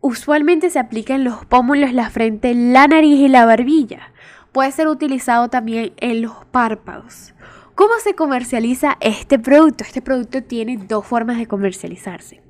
usualmente 0.00 0.70
se 0.70 0.78
aplica 0.78 1.14
en 1.14 1.24
los 1.24 1.44
pómulos, 1.46 1.92
la 1.92 2.10
frente, 2.10 2.54
la 2.54 2.86
nariz 2.86 3.20
y 3.20 3.28
la 3.28 3.44
barbilla. 3.44 4.12
Puede 4.52 4.72
ser 4.72 4.88
utilizado 4.88 5.48
también 5.48 5.92
en 5.98 6.22
los 6.22 6.44
párpados. 6.46 7.34
¿Cómo 7.74 7.94
se 8.02 8.14
comercializa 8.14 8.98
este 9.00 9.38
producto? 9.38 9.84
Este 9.84 10.02
producto 10.02 10.42
tiene 10.42 10.76
dos 10.76 11.06
formas 11.06 11.38
de 11.38 11.46
comercializarse. 11.46 12.42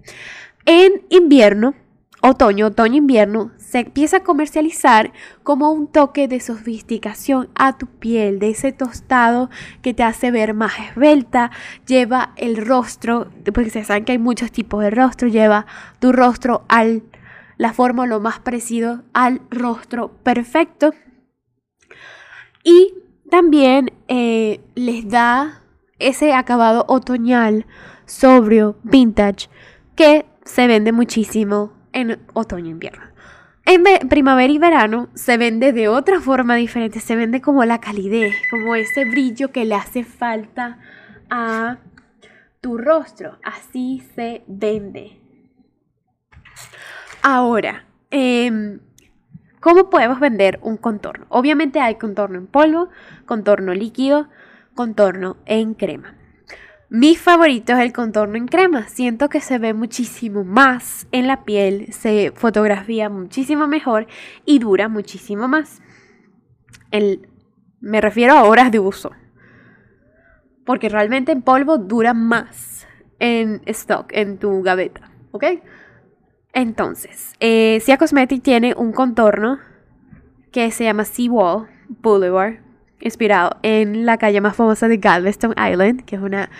En 0.64 1.02
invierno 1.10 1.74
otoño, 2.20 2.66
otoño-invierno, 2.66 3.52
se 3.56 3.80
empieza 3.80 4.18
a 4.18 4.22
comercializar 4.22 5.12
como 5.42 5.70
un 5.70 5.86
toque 5.86 6.28
de 6.28 6.40
sofisticación 6.40 7.48
a 7.54 7.78
tu 7.78 7.86
piel, 7.86 8.38
de 8.38 8.50
ese 8.50 8.72
tostado 8.72 9.50
que 9.82 9.94
te 9.94 10.02
hace 10.02 10.30
ver 10.30 10.54
más 10.54 10.72
esbelta, 10.78 11.50
lleva 11.86 12.32
el 12.36 12.56
rostro, 12.56 13.30
porque 13.54 13.70
se 13.70 13.84
saben 13.84 14.04
que 14.04 14.12
hay 14.12 14.18
muchos 14.18 14.52
tipos 14.52 14.82
de 14.82 14.90
rostro, 14.90 15.28
lleva 15.28 15.66
tu 15.98 16.12
rostro 16.12 16.64
al, 16.68 17.04
la 17.56 17.72
forma 17.72 18.06
lo 18.06 18.20
más 18.20 18.38
parecido 18.40 19.02
al 19.12 19.40
rostro 19.50 20.12
perfecto. 20.22 20.92
Y 22.62 22.94
también 23.30 23.92
eh, 24.08 24.60
les 24.74 25.08
da 25.08 25.62
ese 25.98 26.32
acabado 26.34 26.84
otoñal, 26.88 27.66
sobrio, 28.04 28.76
vintage, 28.82 29.48
que 29.94 30.26
se 30.50 30.66
vende 30.66 30.90
muchísimo 30.90 31.72
en 31.92 32.20
otoño-invierno. 32.32 33.04
En 33.66 33.84
primavera 34.08 34.52
y 34.52 34.58
verano 34.58 35.08
se 35.14 35.36
vende 35.36 35.72
de 35.72 35.88
otra 35.88 36.20
forma 36.20 36.56
diferente, 36.56 36.98
se 36.98 37.14
vende 37.14 37.40
como 37.40 37.64
la 37.64 37.78
calidez, 37.78 38.34
como 38.50 38.74
ese 38.74 39.04
brillo 39.04 39.52
que 39.52 39.64
le 39.64 39.76
hace 39.76 40.02
falta 40.02 40.78
a 41.30 41.78
tu 42.60 42.78
rostro. 42.78 43.38
Así 43.44 44.02
se 44.16 44.42
vende. 44.48 45.20
Ahora, 47.22 47.84
em, 48.10 48.80
¿cómo 49.60 49.88
podemos 49.88 50.18
vender 50.18 50.58
un 50.62 50.76
contorno? 50.78 51.26
Obviamente 51.28 51.80
hay 51.80 51.94
contorno 51.94 52.38
en 52.38 52.48
polvo, 52.48 52.88
contorno 53.24 53.72
líquido, 53.72 54.28
contorno 54.74 55.36
en 55.46 55.74
crema. 55.74 56.16
Mi 56.92 57.14
favorito 57.14 57.74
es 57.74 57.78
el 57.78 57.92
contorno 57.92 58.36
en 58.36 58.48
crema. 58.48 58.88
Siento 58.88 59.28
que 59.28 59.40
se 59.40 59.58
ve 59.58 59.74
muchísimo 59.74 60.42
más 60.42 61.06
en 61.12 61.28
la 61.28 61.44
piel, 61.44 61.92
se 61.92 62.32
fotografía 62.34 63.08
muchísimo 63.08 63.68
mejor 63.68 64.08
y 64.44 64.58
dura 64.58 64.88
muchísimo 64.88 65.46
más. 65.46 65.80
El, 66.90 67.28
me 67.80 68.00
refiero 68.00 68.34
a 68.34 68.42
horas 68.42 68.72
de 68.72 68.80
uso. 68.80 69.12
Porque 70.66 70.88
realmente 70.88 71.30
en 71.30 71.42
polvo 71.42 71.78
dura 71.78 72.12
más 72.12 72.88
en 73.20 73.62
stock, 73.66 74.10
en 74.10 74.38
tu 74.38 74.60
gaveta. 74.62 75.12
¿Ok? 75.30 75.44
Entonces, 76.52 77.34
eh, 77.38 77.78
Sia 77.82 77.98
Cosmetic 77.98 78.42
tiene 78.42 78.74
un 78.76 78.90
contorno 78.90 79.60
que 80.50 80.72
se 80.72 80.82
llama 80.82 81.04
Seawall 81.04 81.68
Boulevard 81.88 82.69
inspirado 83.00 83.56
en 83.62 84.06
la 84.06 84.18
calle 84.18 84.40
más 84.40 84.56
famosa 84.56 84.88
de 84.88 84.98
Galveston 84.98 85.52
Island, 85.52 86.04
que 86.04 86.16
es 86.16 86.22
una, 86.22 86.50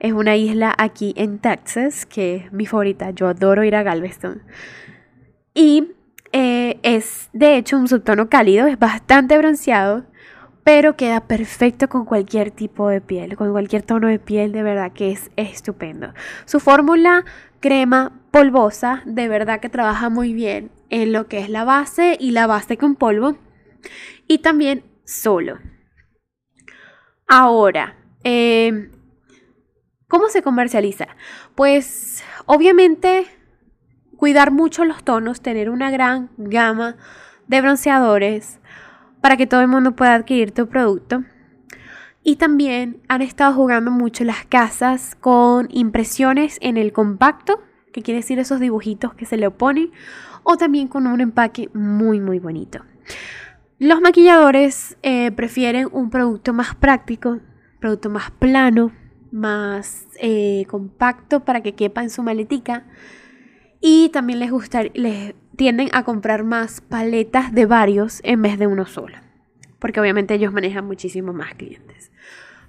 es 0.00 0.12
una 0.12 0.36
isla 0.36 0.74
aquí 0.78 1.14
en 1.16 1.38
Texas, 1.38 2.06
que 2.06 2.36
es 2.36 2.52
mi 2.52 2.66
favorita. 2.66 3.10
Yo 3.10 3.28
adoro 3.28 3.64
ir 3.64 3.74
a 3.74 3.82
Galveston. 3.82 4.42
Y 5.54 5.92
eh, 6.32 6.78
es 6.82 7.28
de 7.32 7.56
hecho 7.56 7.76
un 7.76 7.88
subtono 7.88 8.28
cálido, 8.28 8.66
es 8.66 8.78
bastante 8.78 9.36
bronceado, 9.36 10.04
pero 10.64 10.96
queda 10.96 11.26
perfecto 11.26 11.88
con 11.88 12.04
cualquier 12.04 12.50
tipo 12.50 12.88
de 12.88 13.00
piel, 13.00 13.36
con 13.36 13.50
cualquier 13.52 13.82
tono 13.82 14.08
de 14.08 14.18
piel, 14.18 14.52
de 14.52 14.62
verdad 14.62 14.92
que 14.92 15.10
es 15.10 15.30
estupendo. 15.36 16.14
Su 16.44 16.60
fórmula 16.60 17.24
crema 17.60 18.12
polvosa, 18.30 19.02
de 19.04 19.28
verdad 19.28 19.60
que 19.60 19.68
trabaja 19.68 20.08
muy 20.08 20.32
bien 20.32 20.70
en 20.88 21.12
lo 21.12 21.26
que 21.26 21.40
es 21.40 21.48
la 21.48 21.64
base 21.64 22.16
y 22.18 22.30
la 22.30 22.46
base 22.46 22.76
con 22.76 22.94
polvo. 22.94 23.36
Y 24.28 24.38
también 24.38 24.84
solo. 25.04 25.58
Ahora, 27.26 27.96
em, 28.24 28.90
¿cómo 30.08 30.28
se 30.28 30.42
comercializa? 30.42 31.08
Pues 31.54 32.22
obviamente 32.46 33.26
cuidar 34.16 34.52
mucho 34.52 34.84
los 34.84 35.02
tonos, 35.02 35.40
tener 35.40 35.70
una 35.70 35.90
gran 35.90 36.30
gama 36.36 36.96
de 37.48 37.60
bronceadores 37.60 38.60
para 39.20 39.36
que 39.36 39.46
todo 39.46 39.62
el 39.62 39.68
mundo 39.68 39.96
pueda 39.96 40.14
adquirir 40.14 40.52
tu 40.52 40.68
producto. 40.68 41.24
Y 42.22 42.36
también 42.36 43.02
han 43.08 43.22
estado 43.22 43.54
jugando 43.54 43.90
mucho 43.90 44.24
las 44.24 44.44
casas 44.44 45.16
con 45.16 45.68
impresiones 45.70 46.58
en 46.60 46.76
el 46.76 46.92
compacto, 46.92 47.62
que 47.92 48.02
quiere 48.02 48.20
decir 48.20 48.38
esos 48.38 48.60
dibujitos 48.60 49.14
que 49.14 49.26
se 49.26 49.36
le 49.36 49.48
oponen, 49.48 49.90
o 50.44 50.56
también 50.56 50.86
con 50.88 51.06
un 51.06 51.20
empaque 51.20 51.68
muy 51.72 52.20
muy 52.20 52.38
bonito. 52.38 52.84
Los 53.82 54.00
maquilladores 54.00 54.96
eh, 55.02 55.32
prefieren 55.32 55.88
un 55.90 56.08
producto 56.08 56.52
más 56.52 56.76
práctico, 56.76 57.40
producto 57.80 58.10
más 58.10 58.30
plano, 58.30 58.92
más 59.32 60.06
eh, 60.20 60.66
compacto 60.68 61.40
para 61.40 61.62
que 61.62 61.74
quepa 61.74 62.00
en 62.00 62.08
su 62.08 62.22
maletica. 62.22 62.84
Y 63.80 64.10
también 64.10 64.38
les, 64.38 64.52
gusta, 64.52 64.84
les 64.94 65.34
tienden 65.56 65.88
a 65.94 66.04
comprar 66.04 66.44
más 66.44 66.80
paletas 66.80 67.52
de 67.52 67.66
varios 67.66 68.20
en 68.22 68.40
vez 68.40 68.56
de 68.56 68.68
uno 68.68 68.86
solo. 68.86 69.16
Porque 69.80 69.98
obviamente 69.98 70.34
ellos 70.34 70.52
manejan 70.52 70.86
muchísimo 70.86 71.32
más 71.32 71.52
clientes. 71.56 72.12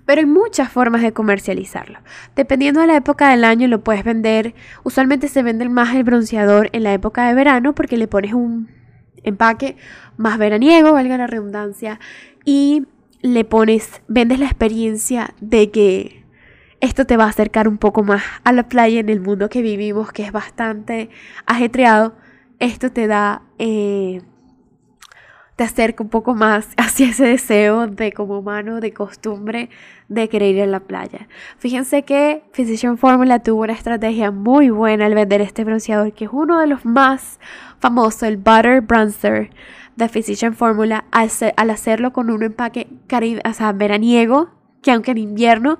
Pero 0.08 0.22
hay 0.22 0.25
muchas 0.25 0.72
formas 0.72 1.03
de 1.03 1.13
comercializarlo. 1.13 2.00
Dependiendo 2.36 2.82
de 2.82 2.88
la 2.88 2.96
época 2.96 3.29
del 3.29 3.43
año 3.43 3.67
lo 3.67 3.84
puedes 3.84 4.03
vender. 4.03 4.55
Usualmente 4.84 5.27
se 5.27 5.43
vende 5.43 5.70
más 5.70 5.93
el 5.93 6.05
bronceador 6.05 6.72
en 6.74 6.82
la 6.82 6.93
época 6.93 7.27
de 7.27 7.36
verano 7.36 7.75
porque 7.75 7.98
le 7.98 8.08
pones 8.08 8.34
un 8.34 8.82
empaque 9.24 9.77
más 10.18 10.38
veraniego, 10.38 10.94
valga 10.94 11.18
la 11.18 11.27
redundancia, 11.27 12.00
y 12.46 12.86
le 13.22 13.46
pones, 13.46 14.01
vendes 14.08 14.39
la 14.39 14.46
experiencia 14.46 15.34
de 15.39 15.72
que 15.72 16.24
esto 16.82 17.06
te 17.06 17.15
va 17.15 17.24
a 17.25 17.30
acercar 17.30 17.70
un 17.70 17.77
poco 17.77 18.03
más 18.03 18.24
a 18.44 18.51
la 18.51 18.68
playa 18.68 19.00
en 19.00 19.08
el 19.08 19.22
mundo 19.22 19.50
que 19.50 19.62
vivimos, 19.62 20.12
que 20.12 20.24
es 20.24 20.34
bastante 20.34 21.10
ajetreado. 21.46 22.13
Esto 22.60 22.92
te 22.92 23.08
da 23.08 23.44
eh, 23.58 24.22
te 25.55 25.63
acerca 25.63 26.03
un 26.03 26.10
poco 26.10 26.33
más 26.33 26.69
hacia 26.77 27.10
ese 27.10 27.25
deseo 27.25 27.88
de 27.88 28.12
como 28.12 28.39
humano, 28.39 28.79
de 28.79 28.93
costumbre, 28.93 29.69
de 30.07 30.29
querer 30.29 30.55
ir 30.55 30.63
a 30.63 30.67
la 30.67 30.81
playa. 30.81 31.27
Fíjense 31.57 32.03
que 32.03 32.43
Physician 32.53 32.98
Formula 32.98 33.39
tuvo 33.39 33.63
una 33.63 33.74
estrategia 33.74 34.31
muy 34.31 34.69
buena 34.69 35.05
al 35.05 35.15
vender 35.15 35.41
este 35.41 35.63
bronceador, 35.63 36.13
que 36.13 36.25
es 36.25 36.31
uno 36.33 36.60
de 36.60 36.67
los 36.67 36.86
más 36.86 37.39
famosos, 37.79 38.24
el 38.24 38.38
Butter 38.38 38.81
Bronzer 38.81 39.50
de 39.95 40.10
Physician 40.10 40.55
Formula, 40.55 41.05
al, 41.12 41.29
hacerlo 41.69 42.13
con 42.13 42.29
un 42.29 42.43
empaque 42.43 42.88
o 43.45 43.53
sea, 43.53 43.72
veraniego, 43.74 44.50
que 44.81 44.91
aunque 44.91 45.12
en 45.12 45.19
invierno, 45.19 45.79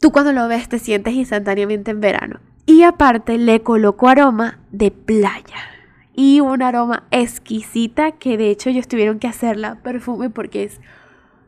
tú 0.00 0.12
cuando 0.12 0.32
lo 0.32 0.46
ves 0.48 0.68
te 0.68 0.78
sientes 0.78 1.14
instantáneamente 1.14 1.90
en 1.90 2.00
verano. 2.00 2.40
Y 2.64 2.84
aparte 2.84 3.38
le 3.38 3.62
colocó 3.62 4.08
aroma 4.08 4.60
de 4.70 4.92
playa 4.92 5.72
y 6.14 6.40
un 6.40 6.62
aroma 6.62 7.04
exquisita 7.10 8.12
que 8.12 8.36
de 8.36 8.50
hecho 8.50 8.70
ellos 8.70 8.88
tuvieron 8.88 9.18
que 9.18 9.28
hacerla 9.28 9.82
perfume 9.82 10.30
porque 10.30 10.64
es 10.64 10.80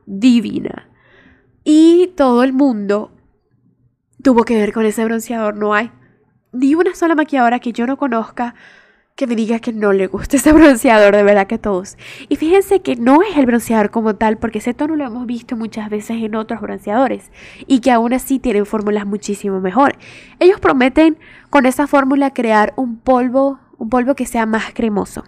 divina. 0.06 0.88
Y 1.64 2.12
todo 2.16 2.42
el 2.42 2.52
mundo 2.52 3.10
tuvo 4.22 4.44
que 4.44 4.56
ver 4.56 4.72
con 4.72 4.86
ese 4.86 5.04
bronceador. 5.04 5.56
No 5.56 5.74
hay 5.74 5.90
ni 6.52 6.74
una 6.74 6.94
sola 6.94 7.14
maquilladora 7.14 7.58
que 7.58 7.72
yo 7.72 7.86
no 7.86 7.96
conozca 7.96 8.54
que 9.16 9.28
me 9.28 9.36
diga 9.36 9.60
que 9.60 9.72
no 9.72 9.92
le 9.92 10.08
gusta 10.08 10.36
ese 10.36 10.52
bronceador, 10.54 11.14
de 11.14 11.22
verdad 11.22 11.46
que 11.46 11.58
todos. 11.58 11.96
Y 12.28 12.36
fíjense 12.36 12.80
que 12.80 12.96
no 12.96 13.22
es 13.22 13.36
el 13.36 13.46
bronceador 13.46 13.90
como 13.90 14.16
tal, 14.16 14.38
porque 14.38 14.58
ese 14.58 14.74
tono 14.74 14.96
lo 14.96 15.04
hemos 15.04 15.26
visto 15.26 15.56
muchas 15.56 15.88
veces 15.88 16.22
en 16.22 16.34
otros 16.34 16.60
bronceadores 16.60 17.30
y 17.66 17.80
que 17.80 17.92
aún 17.92 18.12
así 18.12 18.38
tienen 18.38 18.66
fórmulas 18.66 19.06
muchísimo 19.06 19.60
mejor. 19.60 19.96
Ellos 20.40 20.58
prometen 20.58 21.16
con 21.50 21.66
esa 21.66 21.86
fórmula 21.86 22.32
crear 22.32 22.72
un 22.76 22.98
polvo 22.98 23.60
un 23.84 23.90
polvo 23.90 24.14
que 24.14 24.26
sea 24.26 24.46
más 24.46 24.72
cremoso. 24.74 25.24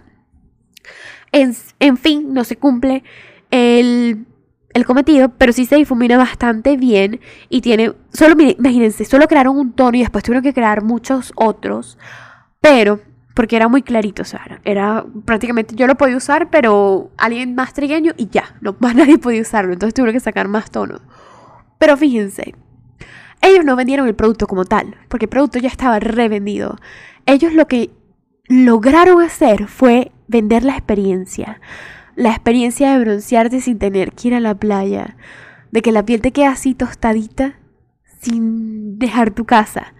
En, 1.31 1.97
fin, 1.97 2.33
no 2.33 2.43
se 2.43 2.57
cumple. 2.57 3.03
El, 3.51 4.25
el 4.73 4.85
cometido, 4.85 5.29
pero 5.29 5.53
sí 5.53 5.65
se 5.65 5.75
difumina 5.75 6.17
bastante 6.17 6.77
bien 6.77 7.19
y 7.49 7.61
tiene, 7.61 7.93
solo 8.11 8.35
imagínense, 8.41 9.05
solo 9.05 9.27
crearon 9.27 9.57
un 9.57 9.73
tono 9.73 9.97
y 9.97 10.01
después 10.01 10.23
tuvieron 10.23 10.43
que 10.43 10.53
crear 10.53 10.83
muchos 10.83 11.31
otros, 11.35 11.97
pero 12.59 12.99
porque 13.33 13.55
era 13.55 13.67
muy 13.67 13.83
clarito, 13.83 14.23
o 14.23 14.25
sea, 14.25 14.59
era 14.65 15.05
prácticamente 15.25 15.75
yo 15.75 15.85
lo 15.85 15.95
podía 15.95 16.17
usar, 16.17 16.49
pero 16.49 17.11
alguien 17.17 17.55
más 17.55 17.73
trigueño 17.73 18.13
y 18.17 18.29
ya, 18.29 18.55
no 18.61 18.75
más 18.79 18.95
nadie 18.95 19.17
podía 19.17 19.41
usarlo, 19.41 19.73
entonces 19.73 19.93
tuvieron 19.93 20.13
que 20.13 20.19
sacar 20.19 20.47
más 20.47 20.71
tonos. 20.71 21.01
Pero 21.77 21.95
fíjense, 21.95 22.55
ellos 23.41 23.63
no 23.63 23.75
vendieron 23.75 24.07
el 24.07 24.15
producto 24.15 24.47
como 24.47 24.65
tal, 24.65 24.95
porque 25.07 25.25
el 25.25 25.29
producto 25.29 25.59
ya 25.59 25.69
estaba 25.69 25.99
revendido. 25.99 26.77
Ellos 27.25 27.53
lo 27.53 27.67
que 27.67 27.91
lograron 28.47 29.21
hacer 29.21 29.67
fue 29.67 30.11
vender 30.27 30.63
la 30.63 30.73
experiencia. 30.73 31.61
La 32.15 32.29
experiencia 32.29 32.91
de 32.91 33.03
broncearte 33.03 33.61
sin 33.61 33.79
tener 33.79 34.13
que 34.13 34.29
ir 34.29 34.35
a 34.35 34.39
la 34.39 34.55
playa. 34.55 35.17
De 35.71 35.81
que 35.81 35.91
la 35.91 36.05
piel 36.05 36.21
te 36.21 36.31
quede 36.31 36.47
así 36.47 36.73
tostadita 36.73 37.59
sin 38.21 38.97
dejar 38.97 39.31
tu 39.31 39.45
casa. 39.45 39.93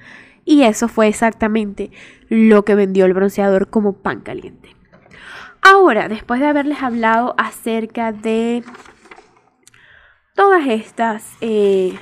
Y 0.46 0.64
eso 0.64 0.88
fue 0.88 1.08
exactamente 1.08 1.92
lo 2.30 2.64
que 2.64 2.76
vendió 2.76 3.06
el 3.06 3.14
bronceador 3.14 3.70
como 3.70 3.94
pan 3.94 4.22
caliente. 4.22 4.76
Ahora, 5.62 6.08
después 6.08 6.40
de 6.40 6.48
haberles 6.48 6.82
hablado 6.82 7.36
acerca 7.38 8.14
de 8.14 8.64
todas 10.36 10.66
estas, 10.68 11.36
eh, 11.42 12.00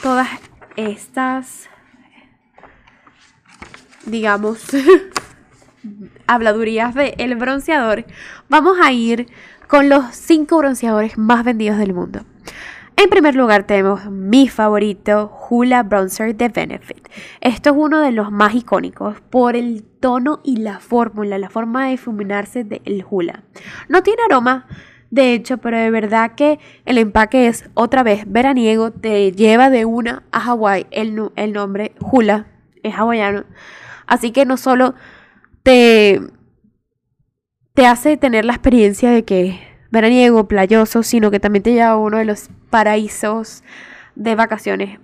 todas 0.00 0.28
estas, 0.76 1.68
digamos, 4.06 4.60
habladurías 6.26 6.94
del 6.94 7.14
el 7.18 7.36
bronceador, 7.36 8.04
vamos 8.48 8.78
a 8.82 8.92
ir 8.92 9.28
con 9.68 9.88
los 9.88 10.14
cinco 10.14 10.58
bronceadores 10.58 11.18
más 11.18 11.44
vendidos 11.44 11.78
del 11.78 11.94
mundo. 11.94 12.24
En 12.96 13.08
primer 13.08 13.34
lugar 13.34 13.66
tenemos 13.66 14.10
mi 14.10 14.48
favorito, 14.48 15.32
Hula 15.48 15.82
Bronzer 15.82 16.36
de 16.36 16.48
Benefit. 16.50 17.08
Esto 17.40 17.70
es 17.70 17.76
uno 17.76 18.00
de 18.00 18.12
los 18.12 18.30
más 18.30 18.54
icónicos 18.54 19.20
por 19.30 19.56
el 19.56 19.82
tono 19.82 20.40
y 20.44 20.58
la 20.58 20.78
fórmula, 20.78 21.38
la 21.38 21.48
forma 21.48 21.84
de 21.84 21.92
difuminarse 21.92 22.64
del 22.64 23.04
Hula. 23.08 23.44
No 23.88 24.02
tiene 24.02 24.22
aroma, 24.28 24.66
de 25.10 25.32
hecho, 25.32 25.58
pero 25.58 25.78
de 25.78 25.90
verdad 25.90 26.34
que 26.36 26.60
el 26.84 26.98
empaque 26.98 27.48
es 27.48 27.68
otra 27.74 28.02
vez 28.02 28.24
veraniego, 28.30 28.92
te 28.92 29.32
lleva 29.32 29.70
de 29.70 29.84
una 29.84 30.22
a 30.30 30.40
Hawái. 30.40 30.86
El, 30.90 31.30
el 31.34 31.52
nombre 31.52 31.94
Hula 31.98 32.46
es 32.82 32.94
hawaiano. 32.94 33.44
Así 34.06 34.30
que 34.30 34.44
no 34.44 34.56
solo 34.56 34.94
te, 35.62 36.20
te 37.74 37.86
hace 37.86 38.16
tener 38.16 38.44
la 38.44 38.52
experiencia 38.52 39.10
de 39.10 39.24
que 39.24 39.60
veraniego, 39.90 40.48
playoso, 40.48 41.02
sino 41.02 41.30
que 41.30 41.40
también 41.40 41.62
te 41.62 41.72
lleva 41.72 41.90
a 41.90 41.96
uno 41.96 42.18
de 42.18 42.24
los 42.24 42.48
paraísos 42.70 43.62
de 44.14 44.34
vacaciones 44.34 44.98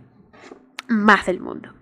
más 0.89 1.27
del 1.27 1.41
mundo. 1.41 1.75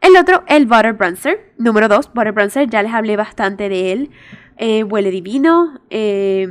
El 0.00 0.16
otro, 0.16 0.44
el 0.46 0.66
Butter 0.66 0.92
Bronzer. 0.92 1.52
Número 1.58 1.88
2, 1.88 2.12
Butter 2.14 2.32
Bronzer. 2.32 2.70
Ya 2.70 2.82
les 2.82 2.92
hablé 2.92 3.16
bastante 3.16 3.68
de 3.68 3.92
él. 3.92 4.10
Eh, 4.56 4.84
huele 4.84 5.10
divino. 5.10 5.80
Eh, 5.90 6.46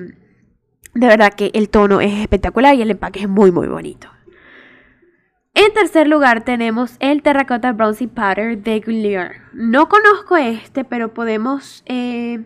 de 0.93 1.07
verdad 1.07 1.33
que 1.33 1.51
el 1.53 1.69
tono 1.69 2.01
es 2.01 2.13
espectacular 2.19 2.75
y 2.75 2.81
el 2.81 2.91
empaque 2.91 3.21
es 3.21 3.29
muy, 3.29 3.51
muy 3.51 3.67
bonito. 3.67 4.09
En 5.57 5.74
tercer 5.74 6.09
lugar 6.09 6.43
tenemos 6.43 6.97
el 7.00 7.21
Terracotta 7.21 7.71
Bronzy 7.71 8.07
Powder 8.07 8.62
de 8.62 8.81
Glier. 8.81 9.38
No 9.53 9.88
conozco 9.88 10.35
este, 10.35 10.83
pero 10.83 11.13
podemos 11.13 11.81
eh, 11.85 12.43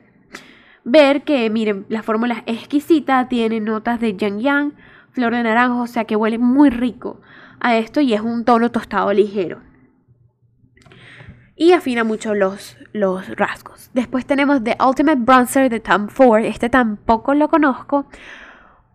ver 0.84 1.24
que, 1.24 1.50
miren, 1.50 1.88
la 1.90 2.04
fórmula 2.04 2.44
es 2.46 2.60
exquisita, 2.60 3.28
tiene 3.28 3.62
notas 3.62 4.00
de 4.00 4.16
yang 4.16 4.40
yang, 4.40 4.74
flor 5.10 5.34
de 5.34 5.42
naranjo, 5.42 5.82
o 5.82 5.88
sea 5.88 6.06
que 6.06 6.16
huele 6.16 6.38
muy 6.38 6.70
rico 6.70 7.20
a 7.60 7.78
esto 7.78 8.00
y 8.00 8.14
es 8.14 8.22
un 8.22 8.46
tono 8.46 8.70
tostado 8.70 9.12
ligero. 9.12 9.60
Y 11.56 11.72
afina 11.72 12.04
mucho 12.04 12.36
los, 12.36 12.78
los 12.94 13.28
rasgos. 13.36 13.90
Después 13.96 14.28
tenemos 14.28 14.64
The 14.64 14.78
Ultimate 14.88 15.22
Bronzer 15.22 15.72
de 15.72 15.80
Tom 15.80 16.10
Ford. 16.10 16.46
Este 16.46 16.70
tampoco 16.70 17.34
lo 17.34 17.50
conozco, 17.50 18.06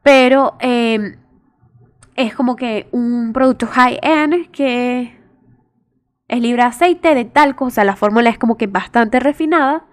pero 0.04 0.56
eh, 0.60 1.18
es 2.16 2.34
como 2.34 2.56
que 2.56 2.88
un 2.92 3.32
producto 3.32 3.66
high-end 3.66 4.50
que 4.50 5.18
es 6.28 6.40
libre 6.40 6.62
de 6.62 6.68
aceite, 6.68 7.14
de 7.14 7.24
talco, 7.24 7.66
o 7.66 7.70
sea, 7.70 7.84
la 7.84 7.96
fórmula 7.96 8.30
es 8.30 8.38
como 8.38 8.56
que 8.56 8.66
bastante 8.66 9.20
refinada, 9.20 9.86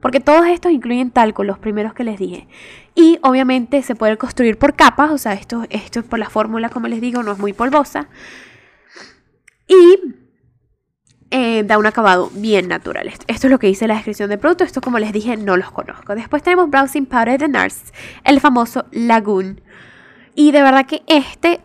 porque 0.00 0.20
todos 0.20 0.46
estos 0.46 0.72
incluyen 0.72 1.10
talco, 1.10 1.44
los 1.44 1.58
primeros 1.58 1.94
que 1.94 2.04
les 2.04 2.18
dije. 2.18 2.46
Y 2.94 3.18
obviamente 3.22 3.82
se 3.82 3.94
puede 3.94 4.18
construir 4.18 4.58
por 4.58 4.74
capas, 4.74 5.10
o 5.10 5.18
sea, 5.18 5.32
esto, 5.32 5.64
esto 5.70 6.00
es 6.00 6.06
por 6.06 6.18
la 6.18 6.28
fórmula, 6.28 6.68
como 6.68 6.88
les 6.88 7.00
digo, 7.00 7.22
no 7.22 7.32
es 7.32 7.38
muy 7.38 7.52
polvosa. 7.52 8.08
Y 9.66 10.14
eh, 11.30 11.64
da 11.64 11.78
un 11.78 11.86
acabado 11.86 12.30
bien 12.34 12.68
natural. 12.68 13.08
Esto, 13.08 13.24
es 13.26 13.50
lo 13.50 13.58
que 13.58 13.66
dice 13.66 13.88
la 13.88 13.94
descripción 13.94 14.28
del 14.28 14.38
producto. 14.38 14.62
Esto, 14.62 14.80
como 14.80 14.98
les 14.98 15.12
dije, 15.12 15.36
no 15.36 15.56
los 15.56 15.70
conozco. 15.72 16.14
Después 16.14 16.42
tenemos 16.42 16.70
Browsing 16.70 17.06
Powder 17.06 17.40
de 17.40 17.48
NARS, 17.48 17.92
el 18.24 18.40
famoso 18.40 18.84
Lagoon. 18.92 19.60
Y 20.34 20.50
de 20.50 20.62
verdad 20.62 20.86
que 20.86 21.02
este, 21.06 21.60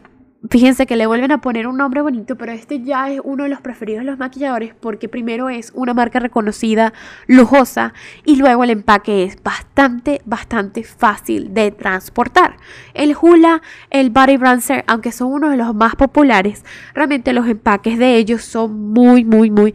fíjense 0.47 0.85
que 0.85 0.95
le 0.95 1.07
vuelven 1.07 1.31
a 1.31 1.41
poner 1.41 1.65
un 1.65 1.77
nombre 1.77 2.01
bonito, 2.01 2.37
pero 2.37 2.51
este 2.51 2.81
ya 2.83 3.09
es 3.09 3.19
uno 3.23 3.43
de 3.43 3.49
los 3.49 3.61
preferidos 3.61 4.05
de 4.05 4.11
los 4.11 4.19
maquilladores 4.19 4.75
porque 4.79 5.09
primero 5.09 5.49
es 5.49 5.71
una 5.73 5.95
marca 5.95 6.19
reconocida, 6.19 6.93
lujosa, 7.25 7.93
y 8.25 8.35
luego 8.35 8.63
el 8.63 8.69
empaque 8.69 9.23
es 9.23 9.41
bastante, 9.41 10.21
bastante 10.25 10.83
fácil 10.83 11.53
de 11.53 11.71
transportar. 11.71 12.57
El 12.93 13.15
Hula, 13.19 13.61
el 13.89 14.11
Body 14.11 14.37
Bronzer, 14.37 14.83
aunque 14.87 15.11
son 15.11 15.33
uno 15.33 15.49
de 15.49 15.57
los 15.57 15.73
más 15.73 15.95
populares, 15.95 16.63
realmente 16.93 17.33
los 17.33 17.47
empaques 17.47 17.97
de 17.97 18.17
ellos 18.17 18.43
son 18.43 18.91
muy, 18.93 19.25
muy, 19.25 19.49
muy 19.49 19.73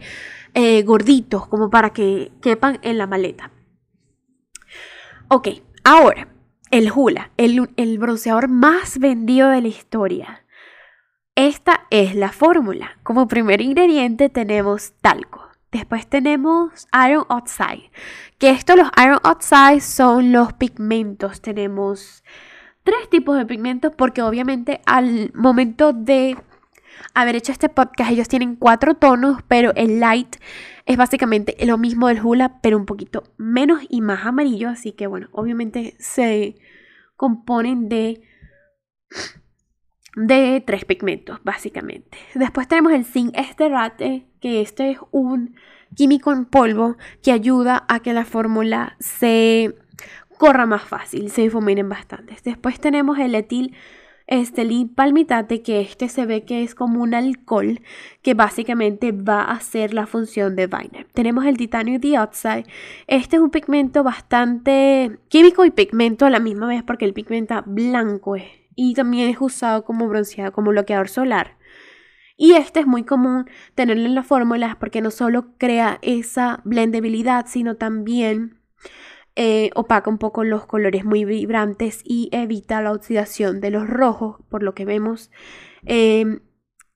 eh, 0.53 0.83
gorditos, 0.83 1.47
como 1.47 1.69
para 1.69 1.89
que 1.89 2.31
quepan 2.41 2.79
en 2.81 2.97
la 2.97 3.07
maleta. 3.07 3.51
Ok, 5.27 5.49
ahora 5.83 6.29
el 6.77 6.91
Hula, 6.93 7.31
el, 7.37 7.97
bronceador 7.99 8.49
más 8.49 8.99
vendido 8.99 9.47
de 9.47 9.61
la 9.61 9.69
historia. 9.69 10.43
Esta 11.33 11.87
es 11.89 12.15
la 12.15 12.33
fórmula. 12.33 12.97
Como 13.01 13.29
primer 13.29 13.61
ingrediente 13.61 14.27
tenemos 14.27 14.91
talco. 14.99 15.47
Después 15.71 16.05
tenemos 16.05 16.85
Iron 17.07 17.23
Oxide. 17.29 17.91
Que 18.39 18.49
esto, 18.49 18.75
los 18.75 18.89
Iron 19.01 19.19
Oxide 19.23 19.79
son 19.79 20.33
los 20.33 20.51
pigmentos. 20.51 21.39
Tenemos 21.39 22.25
tres 22.83 23.09
tipos 23.09 23.37
de 23.37 23.45
pigmentos 23.45 23.93
porque 23.95 24.21
obviamente 24.21 24.81
al 24.85 25.31
momento 25.33 25.93
de 25.93 26.35
haber 27.13 27.37
hecho 27.37 27.53
este 27.53 27.69
podcast 27.69 28.11
ellos 28.11 28.27
tienen 28.27 28.57
cuatro 28.57 28.95
tonos, 28.95 29.41
pero 29.47 29.73
el 29.75 30.01
light 30.01 30.35
es 30.85 30.97
básicamente 30.97 31.55
lo 31.65 31.77
mismo 31.77 32.09
del 32.09 32.21
hula, 32.21 32.59
pero 32.61 32.77
un 32.77 32.85
poquito 32.85 33.23
menos 33.37 33.79
y 33.87 34.01
más 34.01 34.25
amarillo. 34.25 34.67
Así 34.67 34.91
que 34.91 35.07
bueno, 35.07 35.29
obviamente 35.31 35.95
se 35.99 36.57
componen 37.15 37.89
de, 37.89 38.21
de 40.15 40.63
tres 40.65 40.85
pigmentos, 40.85 41.39
básicamente. 41.43 42.17
Después 42.33 42.67
tenemos 42.67 42.93
el 42.93 43.05
zinc 43.05 43.37
esterate, 43.37 44.27
que 44.39 44.61
este 44.61 44.91
es 44.91 44.99
un 45.11 45.55
químico 45.95 46.31
en 46.31 46.45
polvo 46.45 46.97
que 47.23 47.31
ayuda 47.31 47.85
a 47.87 47.99
que 47.99 48.13
la 48.13 48.25
fórmula 48.25 48.95
se 48.99 49.75
corra 50.37 50.65
más 50.65 50.83
fácil, 50.83 51.31
se 51.31 51.43
difuminen 51.43 51.89
bastante. 51.89 52.35
Después 52.43 52.79
tenemos 52.79 53.17
el 53.19 53.35
etil 53.35 53.75
Estelí 54.27 54.85
palmitate, 54.85 55.61
que 55.61 55.81
este 55.81 56.09
se 56.09 56.25
ve 56.25 56.45
que 56.45 56.63
es 56.63 56.73
como 56.73 57.03
un 57.03 57.13
alcohol 57.13 57.81
que 58.23 58.33
básicamente 58.33 59.11
va 59.11 59.41
a 59.41 59.51
hacer 59.51 59.93
la 59.93 60.07
función 60.07 60.55
de 60.55 60.67
binder. 60.67 61.07
Tenemos 61.13 61.45
el 61.45 61.57
titanio 61.57 61.99
dioxide. 61.99 62.65
Este 63.07 63.35
es 63.35 63.41
un 63.41 63.51
pigmento 63.51 64.03
bastante 64.03 65.19
químico 65.29 65.63
y 65.63 65.71
pigmento 65.71 66.25
a 66.25 66.31
la 66.31 66.39
misma 66.39 66.67
vez 66.67 66.81
porque 66.83 67.05
el 67.05 67.13
pigmento 67.13 67.61
blanco 67.67 68.35
es 68.35 68.45
y 68.75 68.93
también 68.93 69.29
es 69.29 69.37
usado 69.39 69.83
como 69.85 70.07
bronceado, 70.07 70.51
como 70.51 70.71
bloqueador 70.71 71.09
solar. 71.09 71.57
Y 72.37 72.53
este 72.53 72.81
es 72.81 72.87
muy 72.87 73.03
común 73.03 73.49
tenerlo 73.75 74.05
en 74.05 74.15
las 74.15 74.27
fórmulas 74.27 74.75
porque 74.75 75.01
no 75.01 75.11
solo 75.11 75.53
crea 75.57 75.99
esa 76.01 76.59
blendabilidad, 76.65 77.45
sino 77.47 77.75
también 77.75 78.59
eh, 79.35 79.69
opaca 79.75 80.09
un 80.09 80.17
poco 80.17 80.43
los 80.43 80.65
colores 80.65 81.03
muy 81.03 81.25
vibrantes 81.25 82.01
y 82.03 82.29
evita 82.31 82.81
la 82.81 82.91
oxidación 82.91 83.59
de 83.59 83.71
los 83.71 83.87
rojos, 83.87 84.37
por 84.49 84.63
lo 84.63 84.73
que 84.73 84.85
vemos. 84.85 85.31
Em, 85.85 86.39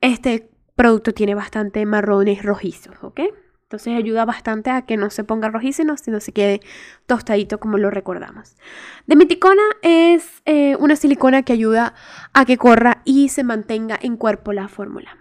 este 0.02 0.50
producto 0.76 1.14
tiene 1.14 1.36
bastante 1.36 1.86
marrones 1.86 2.44
rojizos, 2.44 2.96
¿ok? 3.02 3.22
Entonces 3.64 3.96
ayuda 3.96 4.26
bastante 4.26 4.72
a 4.72 4.84
que 4.84 4.98
no 4.98 5.12
se 5.12 5.24
ponga 5.24 5.50
rojizo, 5.50 5.84
sino 5.98 6.20
se 6.20 6.32
quede 6.32 6.60
tostadito 7.06 7.60
como 7.60 7.78
lo 7.78 7.92
recordamos. 7.92 8.58
Demiticona 9.06 9.62
es 9.84 10.42
eh, 10.46 10.76
una 10.78 10.96
silicona 10.96 11.44
que 11.44 11.54
ayuda 11.54 11.94
a 12.34 12.46
que 12.46 12.58
corra 12.58 13.04
y 13.06 13.30
se 13.30 13.44
mantenga 13.44 14.00
en 14.02 14.18
cuerpo 14.18 14.54
la 14.54 14.70
fórmula. 14.70 15.18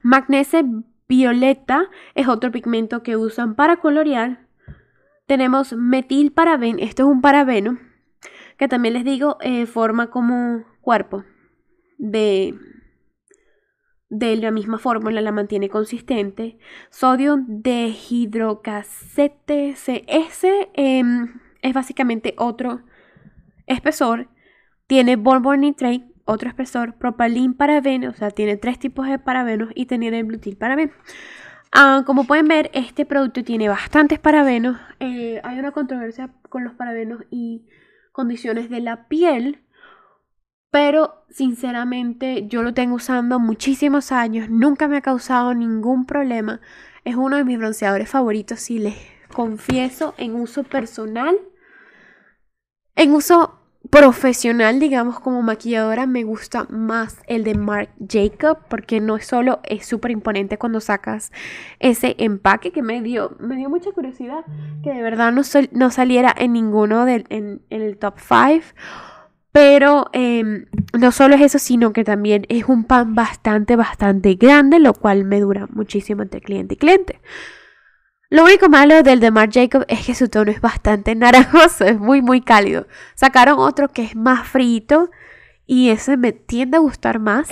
Magnesio 0.00 0.84
violeta 1.06 1.90
es 2.14 2.28
otro 2.28 2.50
pigmento 2.50 3.02
que 3.02 3.16
usan 3.18 3.56
para 3.56 3.76
colorear 3.76 4.47
tenemos 5.28 5.72
metilparaben, 5.74 6.80
esto 6.80 7.02
es 7.02 7.08
un 7.08 7.20
parabeno 7.20 7.78
que 8.56 8.66
también 8.66 8.94
les 8.94 9.04
digo, 9.04 9.36
eh, 9.40 9.66
forma 9.66 10.10
como 10.10 10.64
cuerpo 10.80 11.22
de, 11.98 12.54
de 14.08 14.36
la 14.36 14.50
misma 14.50 14.78
fórmula, 14.78 15.20
la 15.20 15.30
mantiene 15.30 15.68
consistente. 15.68 16.58
Sodio 16.90 17.38
dehidrocasete 17.46 19.74
CS 19.74 20.46
em, 20.72 21.40
es 21.62 21.74
básicamente 21.74 22.34
otro 22.38 22.80
espesor. 23.66 24.28
Tiene 24.88 25.14
borbon 25.16 25.60
nitrate, 25.60 26.06
otro 26.24 26.48
espesor, 26.48 26.96
propalín 26.96 27.56
o 27.60 28.14
sea, 28.14 28.30
tiene 28.30 28.56
tres 28.56 28.78
tipos 28.78 29.06
de 29.06 29.18
parabenos 29.18 29.68
y 29.74 29.84
tiene 29.86 30.08
el 30.08 30.24
butil 30.24 30.56
parabeno. 30.56 30.92
Ah, 31.72 32.02
como 32.06 32.24
pueden 32.24 32.48
ver, 32.48 32.70
este 32.72 33.04
producto 33.04 33.44
tiene 33.44 33.68
bastantes 33.68 34.18
parabenos. 34.18 34.78
Eh, 35.00 35.40
hay 35.44 35.58
una 35.58 35.72
controversia 35.72 36.30
con 36.48 36.64
los 36.64 36.74
parabenos 36.74 37.22
y 37.30 37.66
condiciones 38.12 38.70
de 38.70 38.80
la 38.80 39.08
piel. 39.08 39.64
Pero 40.70 41.24
sinceramente 41.30 42.46
yo 42.46 42.62
lo 42.62 42.74
tengo 42.74 42.96
usando 42.96 43.38
muchísimos 43.38 44.12
años. 44.12 44.50
Nunca 44.50 44.86
me 44.86 44.98
ha 44.98 45.00
causado 45.00 45.54
ningún 45.54 46.04
problema. 46.04 46.60
Es 47.04 47.16
uno 47.16 47.36
de 47.36 47.44
mis 47.44 47.58
bronceadores 47.58 48.08
favoritos 48.08 48.70
y 48.70 48.78
les 48.78 48.96
confieso 49.32 50.14
en 50.18 50.34
uso 50.34 50.64
personal. 50.64 51.38
En 52.96 53.12
uso 53.12 53.57
profesional, 53.90 54.80
digamos, 54.80 55.18
como 55.20 55.42
maquilladora, 55.42 56.06
me 56.06 56.24
gusta 56.24 56.66
más 56.68 57.18
el 57.26 57.44
de 57.44 57.54
Marc 57.54 57.90
Jacob 58.06 58.58
porque 58.68 59.00
no 59.00 59.18
solo 59.18 59.60
es 59.64 59.86
súper 59.86 60.10
imponente 60.10 60.58
cuando 60.58 60.80
sacas 60.80 61.32
ese 61.78 62.14
empaque 62.18 62.70
que 62.70 62.82
me 62.82 63.00
dio, 63.00 63.36
me 63.40 63.56
dio 63.56 63.70
mucha 63.70 63.90
curiosidad 63.92 64.44
que 64.82 64.92
de 64.92 65.02
verdad 65.02 65.32
no, 65.32 65.42
no 65.72 65.90
saliera 65.90 66.34
en 66.36 66.52
ninguno 66.52 67.04
del, 67.04 67.24
en, 67.30 67.62
el 67.70 67.96
top 67.98 68.18
5. 68.18 68.74
Pero 69.50 70.10
em, 70.12 70.66
no 70.96 71.10
solo 71.10 71.34
es 71.34 71.40
eso, 71.40 71.58
sino 71.58 71.92
que 71.92 72.04
también 72.04 72.44
es 72.48 72.68
un 72.68 72.84
pan 72.84 73.14
bastante, 73.14 73.76
bastante 73.76 74.34
grande, 74.34 74.78
lo 74.78 74.92
cual 74.92 75.24
me 75.24 75.40
dura 75.40 75.66
muchísimo 75.70 76.22
entre 76.22 76.42
cliente 76.42 76.74
y 76.74 76.76
cliente. 76.76 77.20
Lo 78.30 78.44
único 78.44 78.68
malo 78.68 79.02
del 79.02 79.20
de 79.20 79.30
Marc 79.30 79.54
Jacob 79.54 79.86
es 79.88 80.04
que 80.04 80.14
su 80.14 80.28
tono 80.28 80.50
es 80.50 80.60
bastante 80.60 81.14
naranjoso, 81.14 81.86
es 81.86 81.98
muy 81.98 82.20
muy 82.20 82.42
cálido. 82.42 82.86
Sacaron 83.14 83.58
otro 83.58 83.88
que 83.88 84.02
es 84.02 84.14
más 84.16 84.46
frito 84.46 85.10
y 85.66 85.88
ese 85.88 86.18
me 86.18 86.32
tiende 86.32 86.76
a 86.76 86.80
gustar 86.80 87.20
más. 87.20 87.48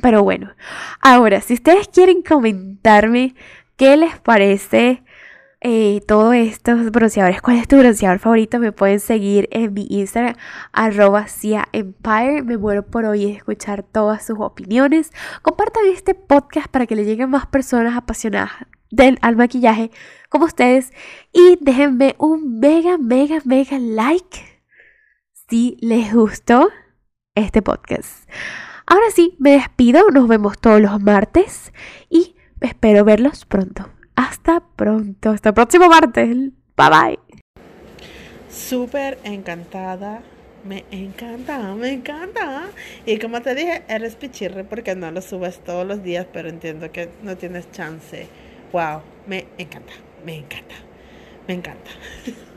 Pero 0.00 0.22
bueno, 0.22 0.54
ahora 1.02 1.42
si 1.42 1.52
ustedes 1.52 1.88
quieren 1.88 2.22
comentarme 2.22 3.34
qué 3.76 3.98
les 3.98 4.18
parece 4.18 5.02
eh, 5.60 6.00
todos 6.08 6.34
estos 6.34 6.90
bronceadores, 6.90 7.42
cuál 7.42 7.58
es 7.58 7.68
tu 7.68 7.76
bronceador 7.76 8.20
favorito, 8.20 8.58
me 8.58 8.72
pueden 8.72 9.00
seguir 9.00 9.48
en 9.50 9.74
mi 9.74 9.86
Instagram, 9.90 10.34
arroba 10.72 11.26
Empire. 11.72 12.42
Me 12.42 12.56
muero 12.56 12.86
por 12.86 13.04
hoy 13.04 13.32
escuchar 13.32 13.82
todas 13.82 14.24
sus 14.24 14.38
opiniones. 14.40 15.10
Compartan 15.42 15.84
este 15.92 16.14
podcast 16.14 16.68
para 16.68 16.86
que 16.86 16.96
le 16.96 17.04
lleguen 17.04 17.28
más 17.28 17.46
personas 17.46 17.98
apasionadas 17.98 18.52
del, 18.94 19.18
al 19.22 19.36
maquillaje 19.36 19.90
como 20.28 20.46
ustedes. 20.46 20.92
Y 21.32 21.58
déjenme 21.60 22.16
un 22.18 22.58
mega, 22.58 22.98
mega, 22.98 23.38
mega 23.44 23.78
like 23.78 24.54
si 25.48 25.76
les 25.80 26.12
gustó 26.12 26.70
este 27.34 27.62
podcast. 27.62 28.28
Ahora 28.86 29.06
sí, 29.14 29.36
me 29.38 29.52
despido. 29.52 30.10
Nos 30.10 30.28
vemos 30.28 30.58
todos 30.58 30.80
los 30.80 31.00
martes 31.00 31.72
y 32.10 32.34
espero 32.60 33.04
verlos 33.04 33.44
pronto. 33.44 33.90
Hasta 34.16 34.60
pronto. 34.60 35.30
Hasta 35.30 35.50
el 35.50 35.54
próximo 35.54 35.88
martes. 35.88 36.28
Bye 36.76 36.90
bye. 36.90 37.18
Súper 38.48 39.18
encantada. 39.24 40.22
Me 40.64 40.84
encanta, 40.90 41.74
me 41.74 41.92
encanta. 41.92 42.70
Y 43.04 43.18
como 43.18 43.42
te 43.42 43.54
dije, 43.54 43.82
eres 43.86 44.16
pichirre 44.16 44.64
porque 44.64 44.94
no 44.94 45.10
lo 45.10 45.20
subes 45.20 45.62
todos 45.62 45.86
los 45.86 46.02
días, 46.02 46.26
pero 46.32 46.48
entiendo 46.48 46.90
que 46.90 47.10
no 47.22 47.36
tienes 47.36 47.70
chance 47.70 48.28
wow, 48.74 49.04
me 49.24 49.52
encanta, 49.56 49.92
me 50.16 50.34
encanta, 50.36 50.74
me 51.46 51.54
encanta. 51.54 51.92